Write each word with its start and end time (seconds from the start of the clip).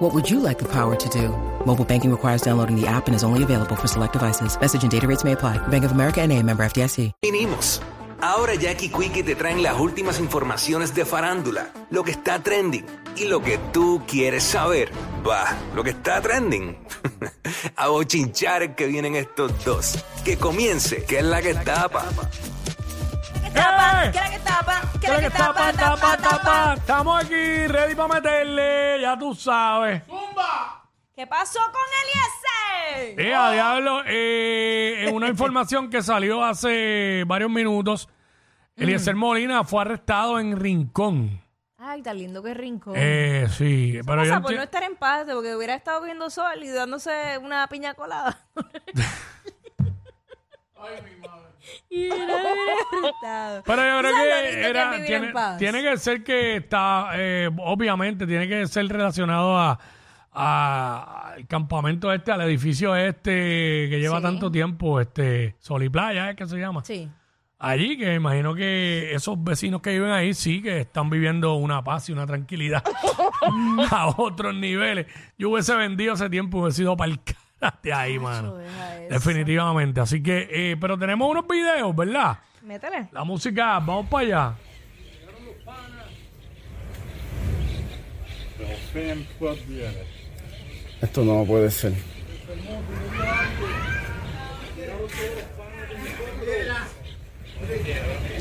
What 0.00 0.14
would 0.14 0.30
you 0.30 0.40
like 0.40 0.58
the 0.58 0.64
power 0.64 0.96
to 0.96 1.08
do? 1.10 1.28
Mobile 1.66 1.84
banking 1.84 2.10
requires 2.10 2.40
downloading 2.40 2.74
the 2.74 2.86
app 2.86 3.06
and 3.06 3.14
is 3.14 3.22
only 3.22 3.42
available 3.42 3.76
for 3.76 3.86
select 3.86 4.14
devices. 4.14 4.58
Message 4.58 4.82
and 4.82 4.90
data 4.90 5.06
rates 5.06 5.24
may 5.24 5.32
apply. 5.32 5.58
Bank 5.68 5.84
of 5.84 5.92
America 5.92 6.22
and 6.22 6.32
a 6.32 6.42
member 6.42 6.64
FDIC. 6.64 7.12
Vinimos. 7.22 7.82
Ahora 8.22 8.54
Jackie 8.54 8.88
Quickie 8.88 9.22
te 9.22 9.34
traen 9.34 9.62
las 9.62 9.78
últimas 9.78 10.18
informaciones 10.18 10.94
de 10.94 11.04
farándula, 11.04 11.70
lo 11.90 12.02
que 12.02 12.12
está 12.12 12.42
trending 12.42 12.86
y 13.16 13.24
lo 13.24 13.42
que 13.42 13.58
tú 13.72 14.02
quieres 14.06 14.42
saber. 14.42 14.90
Va, 15.26 15.54
lo 15.74 15.84
que 15.84 15.90
está 15.90 16.22
trending. 16.22 16.78
A 17.76 17.88
bochinchar 17.88 18.74
que 18.74 18.86
vienen 18.86 19.16
estos 19.16 19.52
dos. 19.66 20.02
Que 20.24 20.38
comience, 20.38 21.04
que 21.04 21.18
es 21.18 21.24
la 21.24 21.42
que 21.42 21.54
tapa. 21.54 22.06
¿Qué 23.60 23.66
tapa? 23.66 24.10
¿Qué 24.12 24.18
es 24.18 24.24
la 24.24 24.30
que 24.30 24.40
tapa? 24.40 24.80
¿Qué 24.80 24.96
es 24.96 25.00
¿Qué 25.00 25.08
la 25.08 25.16
que 25.18 25.22
que 25.24 25.30
tapa, 25.38 25.72
tapa? 25.72 25.96
tapa, 25.96 26.16
tapa? 26.16 26.74
Estamos 26.74 27.24
aquí, 27.24 27.66
ready 27.66 27.94
para 27.94 28.14
meterle, 28.14 29.00
ya 29.00 29.18
tú 29.18 29.34
sabes. 29.34 30.02
¿Qué 31.14 31.26
pasó 31.26 31.58
con 31.60 31.82
Eliezer? 32.02 33.20
Eh, 33.20 33.34
a 33.34 33.50
diablo, 33.52 34.02
eh, 34.06 35.04
en 35.08 35.14
una 35.14 35.28
información 35.34 35.90
que 35.90 36.02
salió 36.02 36.42
hace 36.44 37.24
varios 37.26 37.50
minutos, 37.50 38.08
Eliezer 38.76 39.14
Molina 39.14 39.62
fue 39.64 39.82
arrestado 39.82 40.38
en 40.40 40.58
Rincón. 40.58 41.42
Ay, 41.82 42.02
tan 42.02 42.18
lindo 42.18 42.42
que 42.42 42.52
rincón. 42.52 42.92
Eh, 42.96 43.46
sí, 43.56 44.00
pero 44.06 44.22
yo 44.24 44.30
pasa 44.30 44.42
por 44.42 44.52
no 44.52 44.58
enti- 44.58 44.64
estar 44.64 44.82
en 44.82 44.96
paz, 44.96 45.26
porque 45.32 45.56
hubiera 45.56 45.74
estado 45.74 46.02
viendo 46.02 46.28
sol 46.28 46.62
y 46.62 46.68
dándose 46.68 47.38
una 47.38 47.66
piña 47.68 47.94
colada. 47.94 48.38
y 51.90 52.08
hubiera 52.10 52.34
arrestado. 52.34 53.62
Pero 53.66 53.82
yo 53.82 53.96
¿Tú 53.96 54.00
creo 54.00 54.12
sabes 54.12 54.28
lo 54.28 54.40
que 54.40 54.50
lindo 54.52 54.60
es 54.60 54.66
era, 54.70 54.90
vivir 54.90 55.06
tiene, 55.06 55.26
en 55.26 55.32
paz? 55.32 55.58
tiene 55.58 55.82
que 55.82 55.96
ser 55.98 56.24
que 56.24 56.56
está, 56.56 57.10
eh, 57.14 57.50
obviamente, 57.58 58.26
tiene 58.26 58.48
que 58.48 58.66
ser 58.66 58.86
relacionado 58.88 59.56
a, 59.58 59.78
a- 60.32 61.32
al 61.34 61.46
campamento 61.46 62.12
este, 62.12 62.32
al 62.32 62.40
edificio 62.42 62.94
este 62.96 63.30
que 63.90 63.98
lleva 64.00 64.18
Sí. 64.18 64.22
tanto 64.22 64.50
tiempo, 64.50 65.00
este 65.00 65.56
Sol 65.58 65.82
y 65.82 65.88
Playa, 65.88 66.30
es 66.30 66.36
que 66.36 66.46
se 66.46 66.58
llama. 66.58 66.84
Sí. 66.84 67.08
Allí, 67.62 67.98
que 67.98 68.14
imagino 68.14 68.54
que 68.54 69.12
esos 69.14 69.42
vecinos 69.44 69.82
que 69.82 69.90
viven 69.90 70.10
ahí 70.12 70.32
sí 70.32 70.62
que 70.62 70.80
están 70.80 71.10
viviendo 71.10 71.54
una 71.56 71.84
paz 71.84 72.08
y 72.08 72.12
una 72.12 72.26
tranquilidad 72.26 72.82
a 73.90 74.06
otros 74.16 74.54
niveles. 74.54 75.06
Yo 75.36 75.50
hubiese 75.50 75.74
vendido 75.76 76.14
ese 76.14 76.30
tiempo, 76.30 76.60
hubiese 76.62 76.78
sido 76.78 76.96
para 76.96 77.10
el 77.12 77.20
de 77.82 77.92
ahí, 77.92 78.18
mano. 78.18 78.56
Definitivamente. 79.08 80.00
Así 80.00 80.22
que, 80.22 80.48
eh, 80.50 80.76
pero 80.80 80.98
tenemos 80.98 81.28
unos 81.30 81.46
videos, 81.48 81.94
¿verdad? 81.94 82.38
Métele. 82.62 83.08
La 83.12 83.24
música, 83.24 83.78
vamos 83.80 84.06
para 84.08 84.26
allá. 84.26 84.54
Esto 91.00 91.24
no 91.24 91.44
puede 91.44 91.70
ser. 91.70 91.94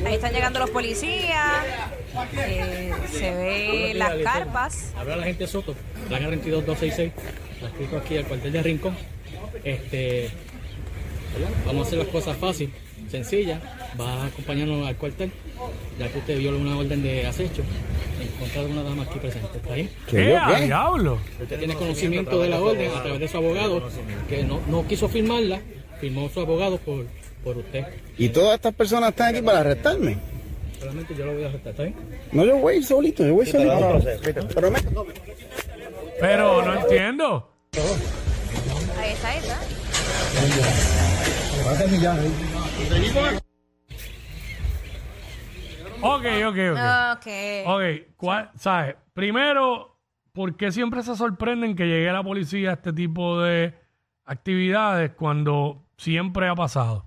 Ahí 0.06 0.16
están 0.16 0.31
llegando 0.34 0.59
los 0.59 0.70
policías. 0.70 1.64
eh, 2.38 2.92
se 3.12 3.31
ve 3.36 3.94
las 3.95 4.14
carpas. 4.23 4.94
Habla 4.97 5.17
la 5.17 5.23
gente 5.25 5.45
Soto, 5.47 5.75
Placa 6.08 6.25
32266, 6.28 7.12
escrito 7.68 7.97
aquí 7.97 8.18
al 8.18 8.25
cuartel 8.25 8.52
de 8.52 8.64
Rincón. 8.64 8.96
Este, 9.64 10.30
¿verdad? 11.34 11.50
Vamos 11.66 11.86
a 11.86 11.88
hacer 11.88 12.00
las 12.00 12.08
cosas 12.08 12.38
fácil, 12.38 12.72
sencillas. 13.09 13.62
Va 14.00 14.24
a 14.24 14.25
acompañarnos 14.28 14.88
al 14.88 14.96
cuartel, 14.96 15.31
ya 15.98 16.08
que 16.09 16.19
usted 16.19 16.38
viola 16.38 16.58
una 16.58 16.78
orden 16.78 17.02
de 17.02 17.25
acecho 17.25 17.64
en 18.22 18.28
contra 18.40 18.64
de 18.64 18.72
una 18.72 18.84
dama 18.84 19.03
aquí 19.03 19.19
presente. 19.19 19.58
¿Está 19.58 19.74
bien? 19.74 19.90
¿Qué? 20.08 20.38
qué? 20.48 20.66
diablo? 20.66 21.19
Usted 21.42 21.58
tiene 21.58 21.74
conocimiento 21.75 22.42
de 22.42 22.50
la 22.50 22.62
orden 22.62 22.92
a 22.92 23.02
través 23.02 23.19
de 23.19 23.28
su 23.28 23.38
abogado, 23.38 23.90
que 24.30 24.44
no, 24.44 24.62
no 24.68 24.88
quiso 24.88 25.09
firmarla, 25.09 25.59
firmó 26.00 26.30
su 26.30 26.40
abogado 26.40 26.78
por, 26.78 27.06
por 27.44 27.58
usted. 27.58 27.86
Y 28.18 28.30
todas 28.30 28.56
estas 28.56 28.74
personas 28.74 29.09
están 29.09 29.36
aquí 29.36 29.42
para 29.42 29.59
arrestarme. 29.59 30.18
Solamente 30.80 31.14
yo 31.16 31.25
lo 31.25 31.34
voy 31.34 31.44
a 31.44 31.48
arrestar, 31.48 31.72
¿está 31.72 31.84
bien? 31.84 31.96
No, 32.31 32.46
yo 32.46 32.58
voy 32.58 32.81
solito, 32.84 33.25
yo 33.25 33.34
voy 33.34 33.46
solito. 33.46 34.02
Pero 36.19 36.66
no 36.66 36.81
entiendo. 36.81 37.49
Ahí 39.00 39.12
está, 39.13 39.35
está. 39.35 39.57
Ok, 46.02 46.25
ok, 46.47 46.57
ok. 46.72 46.80
Ok. 47.16 47.28
Ok, 47.66 47.84
¿cuál- 48.18 48.52
¿sabes? 48.56 48.96
Primero, 49.13 49.97
¿por 50.34 50.56
qué 50.56 50.72
siempre 50.72 51.03
se 51.03 51.16
sorprenden 51.16 51.75
que 51.75 51.85
llegue 51.85 52.12
la 52.12 52.24
policía 52.24 52.72
a 52.72 52.74
este 52.74 52.94
tipo 52.94 53.40
de 53.41 53.75
actividades 54.25 55.12
cuando 55.16 55.86
siempre 55.97 56.47
ha 56.47 56.56
pasado? 56.56 57.06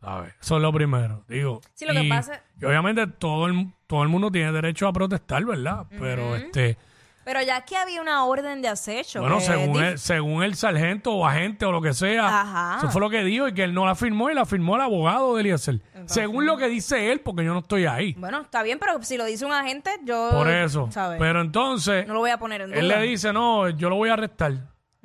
¿Sabes? 0.00 0.34
Eso 0.40 0.56
es 0.56 0.62
lo 0.62 0.72
primero. 0.72 1.24
Digo. 1.28 1.60
Sí, 1.72 1.86
lo 1.86 1.94
que 1.94 2.04
y- 2.04 2.08
pasa- 2.10 2.42
y 2.60 2.64
obviamente 2.66 3.06
todo 3.06 3.46
el, 3.46 3.72
todo 3.86 4.02
el 4.02 4.08
mundo 4.10 4.30
tiene 4.30 4.52
derecho 4.52 4.86
a 4.86 4.92
protestar, 4.92 5.44
¿verdad? 5.44 5.86
Pero 5.98 6.36
este. 6.36 6.76
Pero 7.24 7.42
ya 7.42 7.62
que 7.62 7.76
había 7.76 8.00
una 8.02 8.24
orden 8.24 8.60
de 8.62 8.68
acecho. 8.68 9.20
Bueno, 9.20 9.38
que 9.38 9.44
según 9.44 9.82
el, 9.82 9.98
según 9.98 10.42
el 10.42 10.54
sargento 10.54 11.12
o 11.12 11.26
agente 11.26 11.64
o 11.64 11.72
lo 11.72 11.80
que 11.80 11.92
sea, 11.94 12.40
Ajá. 12.40 12.78
eso 12.78 12.90
fue 12.90 13.00
lo 13.00 13.10
que 13.10 13.24
dijo 13.24 13.48
y 13.48 13.54
que 13.54 13.64
él 13.64 13.72
no 13.74 13.86
la 13.86 13.94
firmó 13.94 14.30
y 14.30 14.34
la 14.34 14.44
firmó 14.44 14.76
el 14.76 14.82
abogado 14.82 15.34
de 15.34 15.40
Eliezer. 15.40 15.80
Según 16.06 16.44
lo 16.46 16.56
que 16.58 16.68
dice 16.68 17.12
él, 17.12 17.20
porque 17.20 17.44
yo 17.44 17.52
no 17.54 17.60
estoy 17.60 17.86
ahí. 17.86 18.14
Bueno, 18.18 18.42
está 18.42 18.62
bien, 18.62 18.78
pero 18.78 19.02
si 19.02 19.16
lo 19.16 19.24
dice 19.24 19.46
un 19.46 19.52
agente, 19.52 19.90
yo. 20.04 20.30
Por 20.32 20.48
eso. 20.50 20.88
¿sabes? 20.90 21.18
Pero 21.18 21.40
entonces, 21.40 22.06
no 22.06 22.14
lo 22.14 22.20
voy 22.20 22.30
a 22.30 22.38
poner 22.38 22.60
en 22.62 22.70
duda. 22.70 22.78
él 22.78 22.88
le 22.88 23.00
dice, 23.02 23.32
no, 23.32 23.70
yo 23.70 23.88
lo 23.88 23.96
voy 23.96 24.10
a 24.10 24.14
arrestar. 24.14 24.52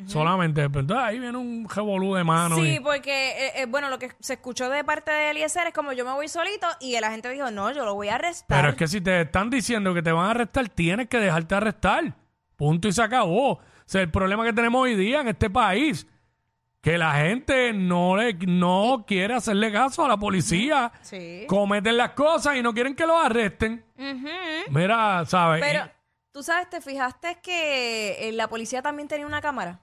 Solamente. 0.07 0.67
Pero 0.69 0.79
entonces 0.81 1.05
ahí 1.05 1.19
viene 1.19 1.37
un 1.37 1.67
revolú 1.69 2.15
de 2.15 2.23
mano. 2.23 2.55
Sí, 2.55 2.75
y- 2.75 2.79
porque, 2.79 3.29
eh, 3.47 3.51
eh, 3.61 3.65
bueno, 3.67 3.89
lo 3.89 3.99
que 3.99 4.11
se 4.19 4.33
escuchó 4.33 4.69
de 4.69 4.83
parte 4.83 5.11
de 5.11 5.31
Eliezer 5.31 5.67
es 5.67 5.73
como 5.73 5.91
yo 5.93 6.05
me 6.05 6.11
voy 6.13 6.27
solito 6.27 6.67
y 6.79 6.95
el 6.95 7.03
agente 7.03 7.29
dijo, 7.29 7.51
no, 7.51 7.71
yo 7.71 7.85
lo 7.85 7.93
voy 7.95 8.09
a 8.09 8.15
arrestar. 8.15 8.45
pero 8.59 8.69
es 8.69 8.75
que 8.75 8.87
si 8.87 9.01
te 9.01 9.21
están 9.21 9.49
diciendo 9.49 9.93
que 9.93 10.01
te 10.01 10.11
van 10.11 10.25
a 10.27 10.31
arrestar, 10.31 10.69
tienes 10.69 11.07
que 11.09 11.17
dejarte 11.19 11.55
arrestar. 11.55 12.13
Punto 12.55 12.87
y 12.87 12.91
se 12.93 13.01
acabó. 13.01 13.51
O 13.53 13.61
sea, 13.85 14.01
el 14.01 14.11
problema 14.11 14.43
que 14.45 14.53
tenemos 14.53 14.81
hoy 14.81 14.95
día 14.95 15.21
en 15.21 15.29
este 15.29 15.49
país, 15.49 16.05
que 16.81 16.97
la 16.97 17.11
gente 17.15 17.73
no 17.73 18.15
le 18.15 18.33
no 18.35 19.03
quiere 19.07 19.33
hacerle 19.33 19.71
caso 19.71 20.05
a 20.05 20.07
la 20.07 20.17
policía. 20.17 20.91
Sí. 21.01 21.43
Cometen 21.47 21.97
las 21.97 22.11
cosas 22.11 22.55
y 22.55 22.61
no 22.61 22.73
quieren 22.73 22.95
que 22.95 23.05
los 23.05 23.21
arresten. 23.23 23.83
Ujú. 23.97 24.29
Mira, 24.69 25.25
¿sabes? 25.25 25.61
Pero, 25.61 25.89
tú 26.31 26.41
sabes, 26.43 26.69
¿te 26.69 26.79
fijaste 26.79 27.39
que 27.43 28.29
eh, 28.29 28.31
la 28.31 28.47
policía 28.47 28.81
también 28.81 29.07
tenía 29.09 29.25
una 29.27 29.41
cámara? 29.41 29.81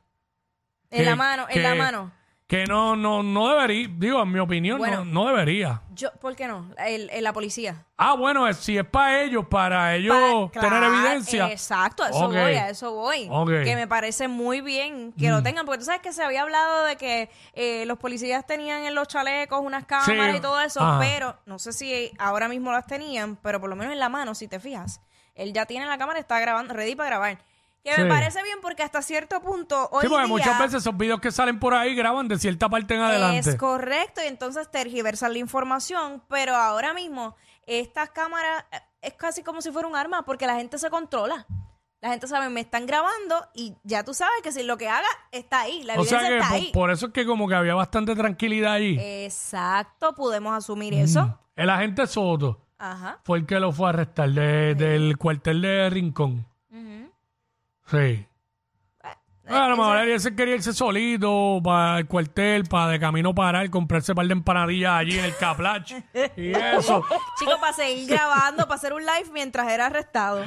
En 0.91 1.05
la 1.05 1.17
mano, 1.17 1.47
en 1.49 1.63
la 1.63 1.75
mano. 1.75 2.13
Que 2.47 2.65
no, 2.65 2.95
no, 2.95 3.25
no 3.25 3.49
debería, 3.49 3.89
digo, 3.99 4.23
en 4.23 4.31
mi 4.31 4.39
opinión, 4.39 4.79
Bueno. 4.79 5.05
no, 5.05 5.25
no 5.25 5.27
debería. 5.27 5.83
Yo, 5.97 6.13
¿Por 6.21 6.37
qué 6.37 6.47
no? 6.47 6.71
El, 6.79 7.11
el- 7.11 7.25
la 7.25 7.33
policía. 7.33 7.85
Ah, 7.97 8.15
bueno, 8.15 8.47
es- 8.47 8.59
si 8.59 8.79
es 8.79 8.85
para 8.87 9.21
ellos, 9.23 9.47
para 9.51 9.97
ellos 9.97 10.15
Pa- 10.55 10.61
tener 10.61 10.79
claro, 10.79 10.95
evidencia. 10.95 11.51
Exacto, 11.51 12.05
a 12.05 12.11
eso 12.11 12.27
Ok. 12.27 12.35
voy, 12.35 12.55
a 12.55 12.69
eso 12.69 12.93
voy. 12.93 13.27
Ok. 13.29 13.49
Mm. 13.51 13.65
Que 13.65 13.75
me 13.75 13.89
parece 13.89 14.29
muy 14.29 14.61
bien 14.61 15.13
que 15.19 15.29
lo 15.31 15.43
tengan, 15.43 15.67
porque 15.67 15.81
tú 15.81 15.87
sabes 15.87 16.03
que 16.03 16.13
se 16.13 16.23
había 16.23 16.43
hablado 16.43 16.85
de 16.85 16.95
que 16.95 17.31
eh, 17.55 17.85
los 17.85 17.99
policías 17.99 18.47
tenían 18.47 18.85
en 18.85 18.95
los 18.95 19.09
chalecos 19.09 19.61
unas 19.61 19.85
cámaras 19.85 20.31
Sí. 20.31 20.37
y 20.37 20.41
todo 20.41 20.61
eso, 20.61 20.79
Ajá. 20.81 21.01
pero 21.01 21.37
no 21.47 21.59
sé 21.59 21.73
si 21.73 22.13
ahora 22.17 22.47
mismo 22.47 22.71
las 22.71 22.87
tenían, 22.87 23.35
pero 23.43 23.61
por 23.61 23.69
lo 23.69 23.75
menos 23.75 23.93
en 23.93 23.99
la 23.99 24.09
mano, 24.09 24.37
si 24.37 24.47
te 24.47 24.61
fijas. 24.61 25.01
Él 25.35 25.53
ya 25.53 25.67
tiene 25.67 25.85
la 25.87 25.99
cámara, 25.99 26.21
está 26.21 26.39
grabando, 26.39 26.75
ready 26.75 26.95
para 26.95 27.09
grabar. 27.09 27.39
Que 27.87 27.95
Sí. 27.95 28.03
me 28.03 28.09
parece 28.09 28.43
bien 28.43 28.59
porque 28.61 28.83
hasta 28.83 29.01
cierto 29.01 29.41
punto 29.41 29.89
hoy 29.93 30.03
Sí, 30.03 30.09
porque 30.09 30.25
día 30.25 30.27
muchas 30.27 30.59
veces 30.59 30.83
esos 30.83 30.97
videos 30.97 31.21
que 31.21 31.31
salen 31.31 31.61
por 31.61 31.73
ahí 31.73 31.95
graban 31.95 32.27
de 32.27 32.37
cierta 32.39 32.69
parte 32.69 32.95
en 32.97 33.01
adelante. 33.01 33.51
es 33.51 33.55
correcto 33.57 34.21
y 34.25 34.27
entonces 34.27 34.69
tergiversan 34.71 35.33
la 35.33 35.39
información, 35.39 36.21
pero 36.29 36.57
ahora 36.57 36.93
mismo 36.95 37.37
estas 37.65 38.11
cámaras 38.11 38.65
eh, 38.73 38.79
es 39.03 39.15
casi 39.15 39.43
como 39.45 39.63
si 39.63 39.71
fuera 39.71 39.87
un 39.87 39.95
arma 39.95 40.23
porque 40.25 40.47
la 40.49 40.57
gente 40.57 40.79
se 40.79 40.91
controla. 40.91 41.47
La 42.01 42.11
gente 42.11 42.27
sabe, 42.27 42.49
me 42.51 42.61
están 42.61 42.87
grabando 42.87 43.37
y 43.55 43.75
ya 43.85 44.03
tú 44.05 44.15
sabes 44.15 44.35
que 44.43 44.51
si 44.53 44.63
lo 44.65 44.77
que 44.77 44.89
haga 44.89 45.07
está 45.33 45.61
ahí, 45.63 45.83
la 45.85 45.95
o 45.95 46.05
sea 46.05 46.19
que 46.21 46.37
está 46.39 46.49
por, 46.49 46.57
ahí. 46.57 46.71
por 46.73 46.91
eso 46.91 47.07
es 47.07 47.13
que 47.13 47.25
como 47.25 47.49
que 47.49 47.55
había 47.55 47.75
bastante 47.75 48.15
tranquilidad 48.17 48.73
allí. 48.73 48.97
Exacto, 49.01 50.15
podemos 50.15 50.53
asumir 50.57 50.93
eso. 50.95 51.39
El 51.55 51.71
agente 51.71 52.07
Soto 52.09 52.61
Ajá. 52.79 53.21
fue 53.25 53.39
el 53.39 53.47
que 53.47 53.61
lo 53.61 53.71
fue 53.73 53.87
a 53.87 53.91
arrestar 53.91 54.29
de- 54.31 54.75
del 54.75 55.17
cuartel 55.19 55.63
de 55.63 55.89
Rincón. 55.89 56.47
Sí. 57.87 58.27
Bueno, 59.49 59.65
a 59.65 59.69
lo 59.69 59.77
mejor 59.77 60.21
se 60.21 60.35
quería 60.35 60.57
irse 60.57 60.73
solito 60.73 61.61
para 61.63 61.99
el 61.99 62.07
cuartel, 62.07 62.65
para 62.65 62.91
de 62.91 62.99
camino 62.99 63.33
parar, 63.33 63.71
comprarse 63.71 64.11
un 64.11 64.17
par 64.17 64.27
de 64.27 64.33
empanadillas 64.33 64.93
allí 64.93 65.19
en 65.19 65.25
el 65.25 65.37
Caplach 65.37 65.93
y 66.37 66.51
eso. 66.51 67.05
Chicos, 67.39 67.55
para 67.61 67.73
seguir 67.73 68.09
grabando, 68.09 68.65
para 68.65 68.75
hacer 68.75 68.93
un 68.93 69.03
live 69.03 69.31
mientras 69.33 69.71
era 69.71 69.87
arrestado. 69.87 70.43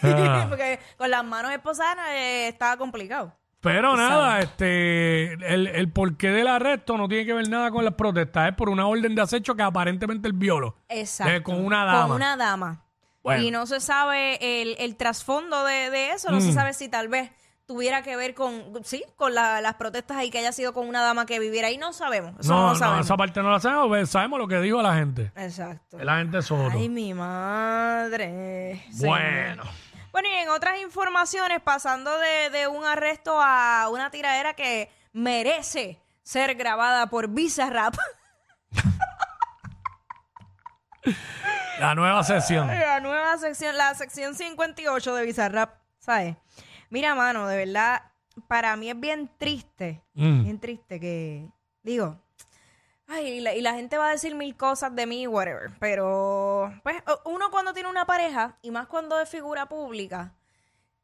Ah. 0.00 0.46
Porque 0.48 0.78
con 0.96 1.10
las 1.10 1.24
manos 1.24 1.50
esposadas 1.50 2.06
eh, 2.10 2.48
estaba 2.48 2.76
complicado. 2.76 3.32
Pero 3.60 3.96
nada, 3.96 4.38
este, 4.38 5.32
el, 5.32 5.66
el 5.66 5.90
porqué 5.90 6.28
del 6.30 6.46
arresto 6.46 6.96
no 6.96 7.08
tiene 7.08 7.26
que 7.26 7.32
ver 7.32 7.48
nada 7.48 7.72
con 7.72 7.84
las 7.84 7.94
protestas, 7.94 8.50
es 8.50 8.54
por 8.54 8.68
una 8.68 8.86
orden 8.86 9.16
de 9.16 9.22
acecho 9.22 9.56
que 9.56 9.62
aparentemente 9.62 10.28
él 10.28 10.34
violó. 10.34 10.76
Exacto. 10.88 11.32
Eh, 11.32 11.42
con 11.42 11.64
una 11.64 11.84
dama. 11.84 12.06
Con 12.06 12.16
una 12.16 12.36
dama. 12.36 12.85
Bueno. 13.26 13.42
Y 13.42 13.50
no 13.50 13.66
se 13.66 13.80
sabe 13.80 14.38
el, 14.62 14.76
el 14.78 14.96
trasfondo 14.96 15.64
de, 15.64 15.90
de 15.90 16.10
eso, 16.12 16.30
no 16.30 16.40
se 16.40 16.48
Mm. 16.52 16.54
sabe 16.54 16.72
si 16.74 16.88
tal 16.88 17.08
vez 17.08 17.30
tuviera 17.66 18.02
que 18.02 18.14
ver 18.14 18.34
con, 18.34 18.72
sí, 18.84 19.02
con 19.16 19.34
la- 19.34 19.60
las 19.60 19.74
protestas 19.74 20.22
y 20.22 20.30
que 20.30 20.38
haya 20.38 20.52
sido 20.52 20.72
con 20.72 20.88
una 20.88 21.02
dama 21.02 21.26
que 21.26 21.40
viviera 21.40 21.66
ahí, 21.68 21.76
no 21.78 21.92
sabemos. 21.92 22.34
Eso 22.38 22.54
no, 22.54 22.68
No, 22.68 22.74
sabemos. 22.76 23.04
esa 23.06 23.16
parte 23.16 23.42
no 23.42 23.50
la 23.50 23.58
sabemos, 23.58 24.08
sabemos 24.08 24.38
lo 24.38 24.46
que 24.46 24.60
dijo 24.60 24.80
la 24.80 24.94
gente. 24.94 25.32
Exacto. 25.36 25.98
La 25.98 26.18
gente 26.18 26.40
Soto. 26.42 26.70
Ay, 26.78 26.88
mi 26.88 27.12
madre. 27.14 28.84
Bueno. 29.00 29.64
Bueno, 30.12 30.28
y 30.28 30.32
en 30.42 30.48
otras 30.48 30.80
informaciones, 30.80 31.60
pasando 31.60 32.16
de, 32.18 32.50
de 32.50 32.68
un 32.68 32.84
arresto 32.84 33.38
a 33.38 33.88
una 33.90 34.10
tiradera 34.10 34.54
que 34.54 34.88
merece 35.12 36.00
ser 36.22 36.54
grabada 36.54 37.08
por 37.08 37.28
Bizarrap. 37.28 37.96
La 41.80 41.94
nueva 41.94 42.22
sesión. 42.24 42.66
La 42.68 43.00
nueva 43.00 43.36
sección, 43.38 43.76
la 43.76 43.94
sección 43.94 44.34
58 44.34 45.14
de 45.14 45.24
Bizarrap, 45.24 45.74
¿sabes? 45.98 46.36
Mira, 46.88 47.14
mano, 47.14 47.46
de 47.48 47.56
verdad, 47.66 48.02
para 48.48 48.76
mí 48.76 48.88
es 48.90 48.98
bien 48.98 49.30
triste, 49.38 50.02
Mm. 50.14 50.44
bien 50.44 50.58
triste 50.60 50.98
que, 50.98 51.46
digo, 51.82 52.18
ay, 53.08 53.26
y 53.26 53.40
la, 53.40 53.54
y 53.54 53.60
la 53.60 53.74
gente 53.74 53.98
va 53.98 54.08
a 54.08 54.12
decir 54.12 54.34
mil 54.34 54.56
cosas 54.56 54.94
de 54.94 55.04
mí, 55.06 55.26
whatever, 55.26 55.70
pero, 55.78 56.72
pues, 56.82 56.96
uno 57.24 57.50
cuando 57.50 57.74
tiene 57.74 57.90
una 57.90 58.06
pareja, 58.06 58.56
y 58.62 58.70
más 58.70 58.86
cuando 58.86 59.20
es 59.20 59.28
figura 59.28 59.66
pública, 59.66 60.32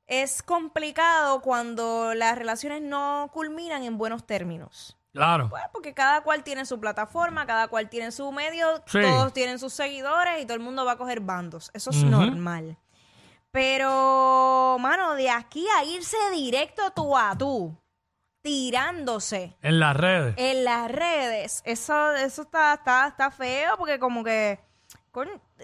es 0.07 0.43
complicado 0.43 1.43
cuando 1.43 2.15
las 2.15 2.37
relaciones 2.39 2.81
no 2.83 3.29
culminan 3.33 3.83
en 3.85 3.99
buenos 3.99 4.27
términos. 4.27 4.97
Claro. 5.13 5.49
Pues 5.51 5.63
porque 5.73 5.93
cada 5.95 6.23
cual 6.23 6.43
tiene 6.43 6.65
su 6.65 6.81
plataforma, 6.81 7.47
cada 7.47 7.69
cual 7.69 7.89
tiene 7.91 8.11
su 8.13 8.33
medio, 8.33 8.83
Sí. 8.87 9.01
todos 9.03 9.33
tienen 9.33 9.59
sus 9.59 9.73
seguidores 9.73 10.41
y 10.43 10.45
todo 10.47 10.55
el 10.55 10.61
mundo 10.63 10.85
va 10.87 10.93
a 10.93 10.97
coger 10.97 11.21
bandos. 11.21 11.71
Eso 11.75 11.91
es 11.91 12.03
normal. 12.05 12.77
Pero, 13.51 14.79
mano, 14.81 15.15
de 15.15 15.29
aquí 15.29 15.67
a 15.79 15.85
irse 15.85 16.17
directo 16.33 16.91
tú 16.97 17.17
a 17.17 17.37
tú, 17.37 17.77
tirándose 18.43 19.55
En 19.63 19.79
las 19.79 19.95
redes. 19.97 20.35
en 20.39 20.65
las 20.65 20.91
redes, 20.91 21.63
eso, 21.67 22.13
eso 22.15 22.43
está, 22.43 22.75
está, 22.75 23.07
está 23.09 23.31
feo 23.31 23.77
porque 23.77 23.99
como 23.99 24.25
que, 24.25 24.59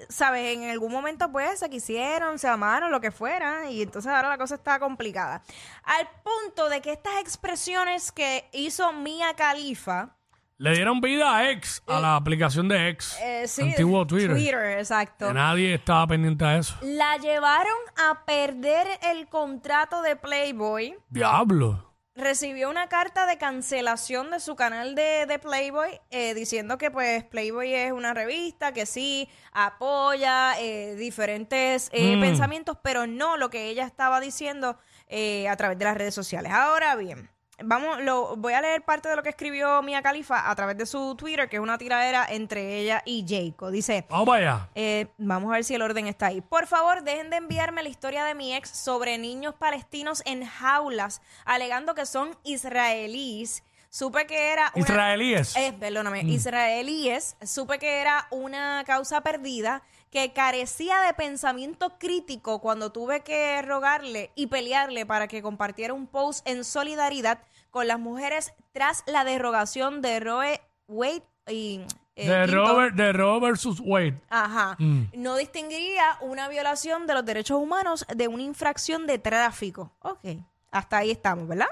sabes, 0.09 0.57
en 0.57 0.71
algún 0.71 0.93
momento 0.93 1.31
pues 1.33 1.59
se 1.59 1.71
quisieron, 1.71 2.39
se 2.39 2.49
amaron, 2.49 2.91
lo 2.91 3.01
que 3.01 3.11
fuera, 3.11 3.71
y 3.71 3.83
entonces 3.83 4.11
ahora 4.11 4.29
la 4.29 4.39
cosa 4.39 4.57
está 4.57 4.79
complicada. 4.79 5.43
Al 5.85 6.09
punto 6.23 6.69
de 6.69 6.81
que 6.81 6.93
estas 6.93 7.19
expresiones 7.21 8.13
que 8.13 8.49
hizo 8.53 8.93
Mia 8.93 9.35
Khalifa, 9.35 10.15
Le 10.61 10.73
dieron 10.73 11.01
vida 11.01 11.37
a 11.37 11.51
X, 11.53 11.83
a 11.87 12.01
la 12.01 12.17
aplicación 12.17 12.67
de 12.69 12.89
X. 12.89 13.17
eh, 13.23 13.47
sí, 13.47 13.63
antiguo 13.63 14.05
Twitter. 14.07 14.33
Twitter, 14.33 14.79
exacto. 14.79 15.29
Que 15.29 15.35
nadie 15.35 15.75
estaba 15.75 16.07
pendiente 16.09 16.45
de 16.45 16.59
eso. 16.59 16.75
La 16.83 17.17
llevaron 17.17 17.77
a 17.97 18.25
perder 18.25 18.87
el 19.03 19.29
contrato 19.29 20.03
de 20.03 20.17
Playboy. 20.17 20.97
Diablo. 21.11 21.88
Recibió 22.19 22.69
una 22.69 22.89
carta 22.89 23.27
de 23.27 23.39
cancelación 23.39 24.33
de 24.33 24.41
su 24.41 24.57
canal 24.57 24.97
de, 24.97 25.25
de 25.27 25.39
Playboy 25.39 26.01
eh, 26.11 26.35
diciendo 26.35 26.77
que 26.77 26.91
pues 26.91 27.23
Playboy 27.23 27.73
es 27.73 27.93
una 27.93 28.13
revista 28.13 28.73
que 28.73 28.87
sí 28.87 29.29
apoya 29.53 30.59
eh, 30.61 30.97
diferentes 30.97 31.89
eh, 31.93 32.17
Mm. 32.17 32.21
pensamientos, 32.21 32.77
pero 32.83 33.07
no 33.07 33.37
lo 33.37 33.51
que 33.51 33.69
ella 33.69 33.87
estaba 33.87 34.19
diciendo 34.19 34.79
eh, 35.07 35.49
a 35.49 35.57
través 35.57 35.79
de 35.79 35.85
las 35.85 35.97
redes 35.97 36.13
sociales. 36.15 36.51
Ahora 36.53 36.97
bien, 36.97 37.31
vamos, 37.65 38.01
lo, 38.03 38.37
voy 38.37 38.53
a 38.53 38.61
leer 38.61 38.83
parte 38.83 39.09
de 39.09 39.17
lo 39.17 39.23
que 39.23 39.31
escribió 39.31 39.83
Mia 39.83 40.03
Khalifa 40.03 40.51
a 40.51 40.55
través 40.55 40.77
de 40.79 40.87
su 40.87 41.15
Twitter, 41.17 41.49
que 41.49 41.57
es 41.57 41.63
una 41.63 41.79
tiradera 41.79 42.27
entre 42.29 42.79
ella 42.79 43.03
y 43.05 43.25
Jayco. 43.29 43.71
Dice, 43.71 44.05
Vamos 44.09 44.35
allá. 44.37 44.69
eh, 44.75 45.07
vamos 45.19 45.51
a 45.51 45.55
ver 45.55 45.65
si 45.65 45.75
el 45.75 45.83
orden 45.83 46.07
está 46.07 46.27
ahí. 46.27 46.41
Por 46.41 46.67
favor, 46.67 47.03
dejen 47.03 47.31
de 47.31 47.37
enviarme 47.37 47.83
la 47.83 47.89
historia 47.89 48.25
de 48.25 48.35
mi 48.35 48.55
ex 48.55 48.71
sobre 48.71 49.19
niños 49.19 49.55
palestinos 49.55 50.23
en 50.27 50.45
jaulas, 50.45 51.21
alegando 51.45 51.95
que 51.95 52.07
son 52.07 52.37
israelíes. 52.45 53.63
Supe 53.91 54.27
que 54.27 54.53
era 54.53 54.71
una... 54.75 54.85
Israelíes. 54.85 55.57
Eh, 55.57 55.73
perdóname, 55.79 56.21
israelíes. 56.23 57.37
Supe 57.43 57.79
que 57.79 58.01
era 58.01 58.27
una 58.31 58.85
causa 58.87 59.23
perdida, 59.23 59.83
que 60.11 60.33
carecía 60.33 61.01
de 61.01 61.13
pensamiento 61.15 61.99
crítico 61.99 62.61
cuando 62.61 62.91
tuve 62.93 63.21
que 63.21 63.61
rogarle 63.63 64.31
y 64.35 64.47
pelearle 64.47 65.05
para 65.07 65.29
que 65.29 65.43
compartiera 65.43 65.93
un 65.95 66.07
post 66.07 66.47
en 66.49 66.65
solidaridad 66.65 67.41
con 67.71 67.87
las 67.87 67.99
mujeres 67.99 68.53
tras 68.73 69.03
la 69.07 69.25
derogación 69.25 70.01
de 70.01 70.21
Roe 70.21 70.61
Wade 70.87 71.23
y... 71.49 71.83
eh, 72.17 72.29
de. 72.29 72.47
Robert, 72.47 72.95
de 72.97 73.13
Roe 73.13 73.41
versus 73.41 73.81
Wade. 73.85 74.19
Ajá. 74.31 74.77
Mm. 74.79 75.05
No 75.15 75.37
distinguiría 75.37 76.17
una 76.23 76.49
violación 76.49 77.07
de 77.07 77.15
los 77.15 77.25
derechos 77.25 77.59
humanos 77.59 78.07
de 78.15 78.29
una 78.29 78.43
infracción 78.43 79.07
de 79.07 79.19
tráfico. 79.19 79.93
Ok. 80.01 80.25
Hasta 80.71 80.99
ahí 80.99 81.11
estamos, 81.11 81.47
¿verdad? 81.47 81.69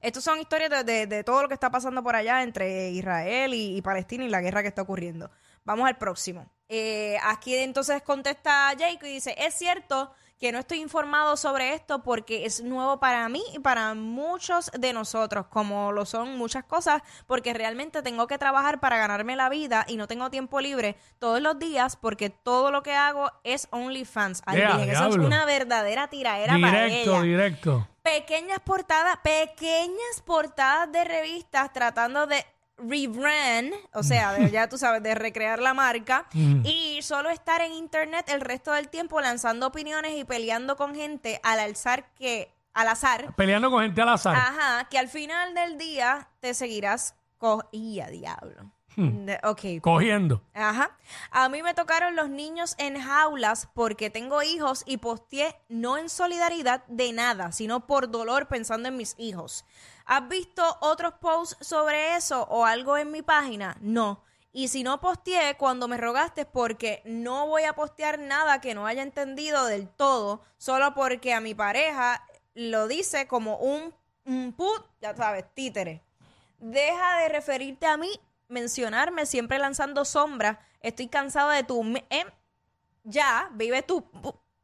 Estos 0.00 0.24
son 0.24 0.40
historias 0.40 0.68
de, 0.70 0.84
de- 0.84 1.06
de 1.06 1.24
todo 1.24 1.42
lo 1.42 1.48
que 1.48 1.54
está 1.54 1.70
pasando 1.70 2.02
por 2.02 2.16
allá 2.16 2.42
entre 2.42 2.90
Israel 2.90 3.54
y, 3.54 3.76
y 3.76 3.82
Palestina 3.82 4.24
y 4.24 4.28
la 4.28 4.40
guerra 4.40 4.62
que 4.62 4.68
está 4.68 4.82
ocurriendo. 4.82 5.30
Vamos 5.64 5.86
al 5.86 5.96
próximo. 5.98 6.50
Eh, 6.68 7.18
aquí 7.22 7.54
entonces 7.54 8.02
contesta 8.02 8.72
Jake 8.72 9.06
y 9.06 9.14
dice, 9.14 9.34
es 9.38 9.54
cierto 9.54 10.12
que 10.42 10.50
no 10.50 10.58
estoy 10.58 10.80
informado 10.80 11.36
sobre 11.36 11.72
esto 11.72 12.02
porque 12.02 12.46
es 12.46 12.62
nuevo 12.64 12.98
para 12.98 13.28
mí 13.28 13.44
y 13.54 13.60
para 13.60 13.94
muchos 13.94 14.72
de 14.76 14.92
nosotros, 14.92 15.46
como 15.46 15.92
lo 15.92 16.04
son 16.04 16.36
muchas 16.36 16.64
cosas, 16.64 17.00
porque 17.28 17.54
realmente 17.54 18.02
tengo 18.02 18.26
que 18.26 18.38
trabajar 18.38 18.80
para 18.80 18.96
ganarme 18.96 19.36
la 19.36 19.48
vida 19.48 19.84
y 19.86 19.96
no 19.96 20.08
tengo 20.08 20.30
tiempo 20.30 20.60
libre 20.60 20.96
todos 21.20 21.40
los 21.40 21.60
días 21.60 21.94
porque 21.94 22.28
todo 22.28 22.72
lo 22.72 22.82
que 22.82 22.92
hago 22.92 23.30
es 23.44 23.68
OnlyFans. 23.70 24.42
Ay, 24.44 24.62
Virgen, 24.62 24.90
eso 24.90 25.06
es 25.10 25.16
una 25.16 25.44
verdadera 25.44 26.08
tiraera 26.08 26.54
para 26.60 26.86
ella 26.86 26.96
Directo, 26.96 27.22
directo. 27.22 27.88
pequeñas 28.02 28.58
portadas, 28.60 29.18
pequeñas 29.18 30.22
portadas 30.24 30.90
de 30.90 31.04
revistas 31.04 31.72
tratando 31.72 32.26
de 32.26 32.44
rebrand, 32.86 33.72
o 33.94 34.02
sea, 34.02 34.32
de- 34.32 34.50
ya 34.50 34.68
tú 34.68 34.78
sabes, 34.78 35.02
de 35.02 35.14
recrear 35.14 35.60
la 35.60 35.74
marca 35.74 36.26
Mm. 36.34 36.62
y 36.64 37.00
solo 37.02 37.30
estar 37.30 37.60
en 37.60 37.72
internet 37.72 38.26
el 38.28 38.40
resto 38.40 38.72
del 38.72 38.88
tiempo 38.88 39.20
lanzando 39.20 39.66
opiniones 39.68 40.12
y 40.18 40.24
peleando 40.24 40.76
con 40.76 40.94
gente 40.94 41.40
al 41.42 41.58
alzar 41.60 42.12
que 42.14 42.52
al 42.74 42.88
azar, 42.88 43.34
Peleando 43.36 43.70
con 43.70 43.82
gente 43.82 44.00
al 44.00 44.08
azar. 44.08 44.34
ajá, 44.34 44.88
que 44.88 44.98
al 44.98 45.08
final 45.08 45.54
del 45.54 45.76
día 45.78 46.28
te 46.40 46.54
seguirás 46.54 47.14
co 47.38 47.68
y 47.70 48.00
a 48.00 48.06
diablo. 48.08 48.70
Hmm. 48.96 49.24
De- 49.26 49.40
ok, 49.42 49.82
Cogiendo. 49.82 50.42
Ajá. 50.54 50.96
A 51.30 51.48
mí 51.48 51.62
me 51.62 51.72
tocaron 51.74 52.14
los 52.14 52.28
niños 52.28 52.74
en 52.78 53.00
jaulas 53.00 53.68
porque 53.74 54.10
tengo 54.10 54.42
hijos 54.42 54.82
y 54.86 54.98
posteé 54.98 55.54
no 55.68 55.96
en 55.98 56.08
solidaridad 56.10 56.84
de 56.88 57.12
nada, 57.12 57.52
sino 57.52 57.86
por 57.86 58.10
dolor 58.10 58.48
pensando 58.48 58.88
en 58.88 58.96
mis 58.98 59.14
hijos. 59.18 59.64
¿Has 60.12 60.28
visto 60.28 60.62
otros 60.82 61.14
posts 61.14 61.66
sobre 61.66 62.16
eso 62.16 62.42
o 62.50 62.66
algo 62.66 62.98
en 62.98 63.10
mi 63.10 63.22
página? 63.22 63.78
No. 63.80 64.22
Y 64.52 64.68
si 64.68 64.82
no 64.82 65.00
posteé 65.00 65.56
cuando 65.56 65.88
me 65.88 65.96
rogaste 65.96 66.44
porque 66.44 67.00
no 67.06 67.46
voy 67.46 67.62
a 67.62 67.72
postear 67.72 68.18
nada 68.18 68.60
que 68.60 68.74
no 68.74 68.86
haya 68.86 69.02
entendido 69.02 69.64
del 69.64 69.88
todo, 69.88 70.42
solo 70.58 70.92
porque 70.92 71.32
a 71.32 71.40
mi 71.40 71.54
pareja 71.54 72.22
lo 72.52 72.88
dice 72.88 73.26
como 73.26 73.56
un, 73.56 73.94
put, 74.52 74.84
ya 75.00 75.16
sabes, 75.16 75.46
títere. 75.54 76.02
Deja 76.58 77.20
de 77.20 77.30
referirte 77.30 77.86
a 77.86 77.96
mí, 77.96 78.10
mencionarme 78.48 79.24
siempre 79.24 79.58
lanzando 79.58 80.04
sombras. 80.04 80.58
Estoy 80.82 81.08
cansado 81.08 81.48
de 81.48 81.62
tu... 81.62 81.82
em, 82.10 82.28
ya, 83.04 83.48
vive 83.54 83.80
tu 83.80 84.04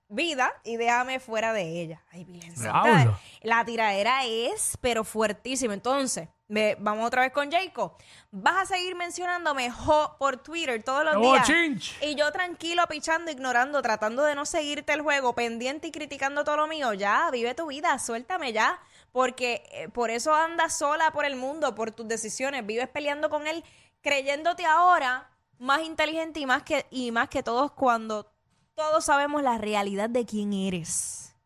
vida 0.09 0.53
y 0.65 0.77
déjame 0.77 1.21
fuera 1.21 1.53
de 1.53 1.81
ella. 1.83 2.03
Ay, 2.11 2.25
Virgen 2.25 2.57
Santa. 2.57 3.19
La 3.43 3.65
tiradera 3.65 4.25
es, 4.25 4.77
pero 4.81 5.05
fuertísima. 5.05 5.75
Entonces, 5.75 6.29
me- 6.49 6.77
vamos 6.79 7.07
otra 7.07 7.23
vez 7.23 7.33
con 7.33 7.51
Jacob. 7.53 7.93
Vas 8.31 8.57
a 8.57 8.75
seguir 8.75 8.95
mencionándome 8.95 9.71
jo 9.71 10.17
por 10.19 10.39
Twitter 10.39 10.83
todos 10.83 11.05
los 11.05 11.15
¡Qué 11.17 11.21
días. 11.21 11.41
bochinche! 11.47 12.07
Y 12.07 12.15
yo 12.15 12.33
tranquilo, 12.33 12.87
pichando, 12.89 13.31
ignorando, 13.31 13.83
tratando 13.83 14.23
de 14.25 14.35
no 14.35 14.47
seguirte 14.47 14.93
el 14.95 15.03
juego, 15.03 15.35
pendiente 15.35 15.89
y 15.89 15.93
criticando 15.93 16.43
todo 16.45 16.57
lo 16.57 16.67
mío. 16.67 16.95
Ya, 16.95 17.29
vive 17.31 17.55
tu 17.55 17.67
vida, 17.67 17.99
suéltame 17.99 18.53
ya. 18.55 18.81
Porque 19.13 19.63
eh, 19.73 19.89
por 19.89 20.11
eso 20.11 20.35
andas 20.35 20.77
sola 20.79 21.11
por 21.13 21.25
el 21.27 21.37
mundo, 21.37 21.75
por 21.75 21.91
tus 21.91 22.09
decisiones. 22.09 22.65
Vives 22.65 22.89
peleando 22.89 23.29
con 23.31 23.47
él, 23.47 23.63
creyéndote 24.01 24.65
ahora 24.65 25.31
más 25.59 25.83
inteligente 25.83 26.41
y 26.41 26.47
más 26.47 26.63
que, 26.63 26.87
y 26.91 27.11
más 27.11 27.29
que 27.29 27.43
todos 27.43 27.73
cuando 27.73 28.31
todos 28.79 29.05
sabemos 29.05 29.43
la 29.43 29.59
realidad 29.59 30.09
de 30.09 30.25
quién 30.25 30.53
eres. 30.53 31.37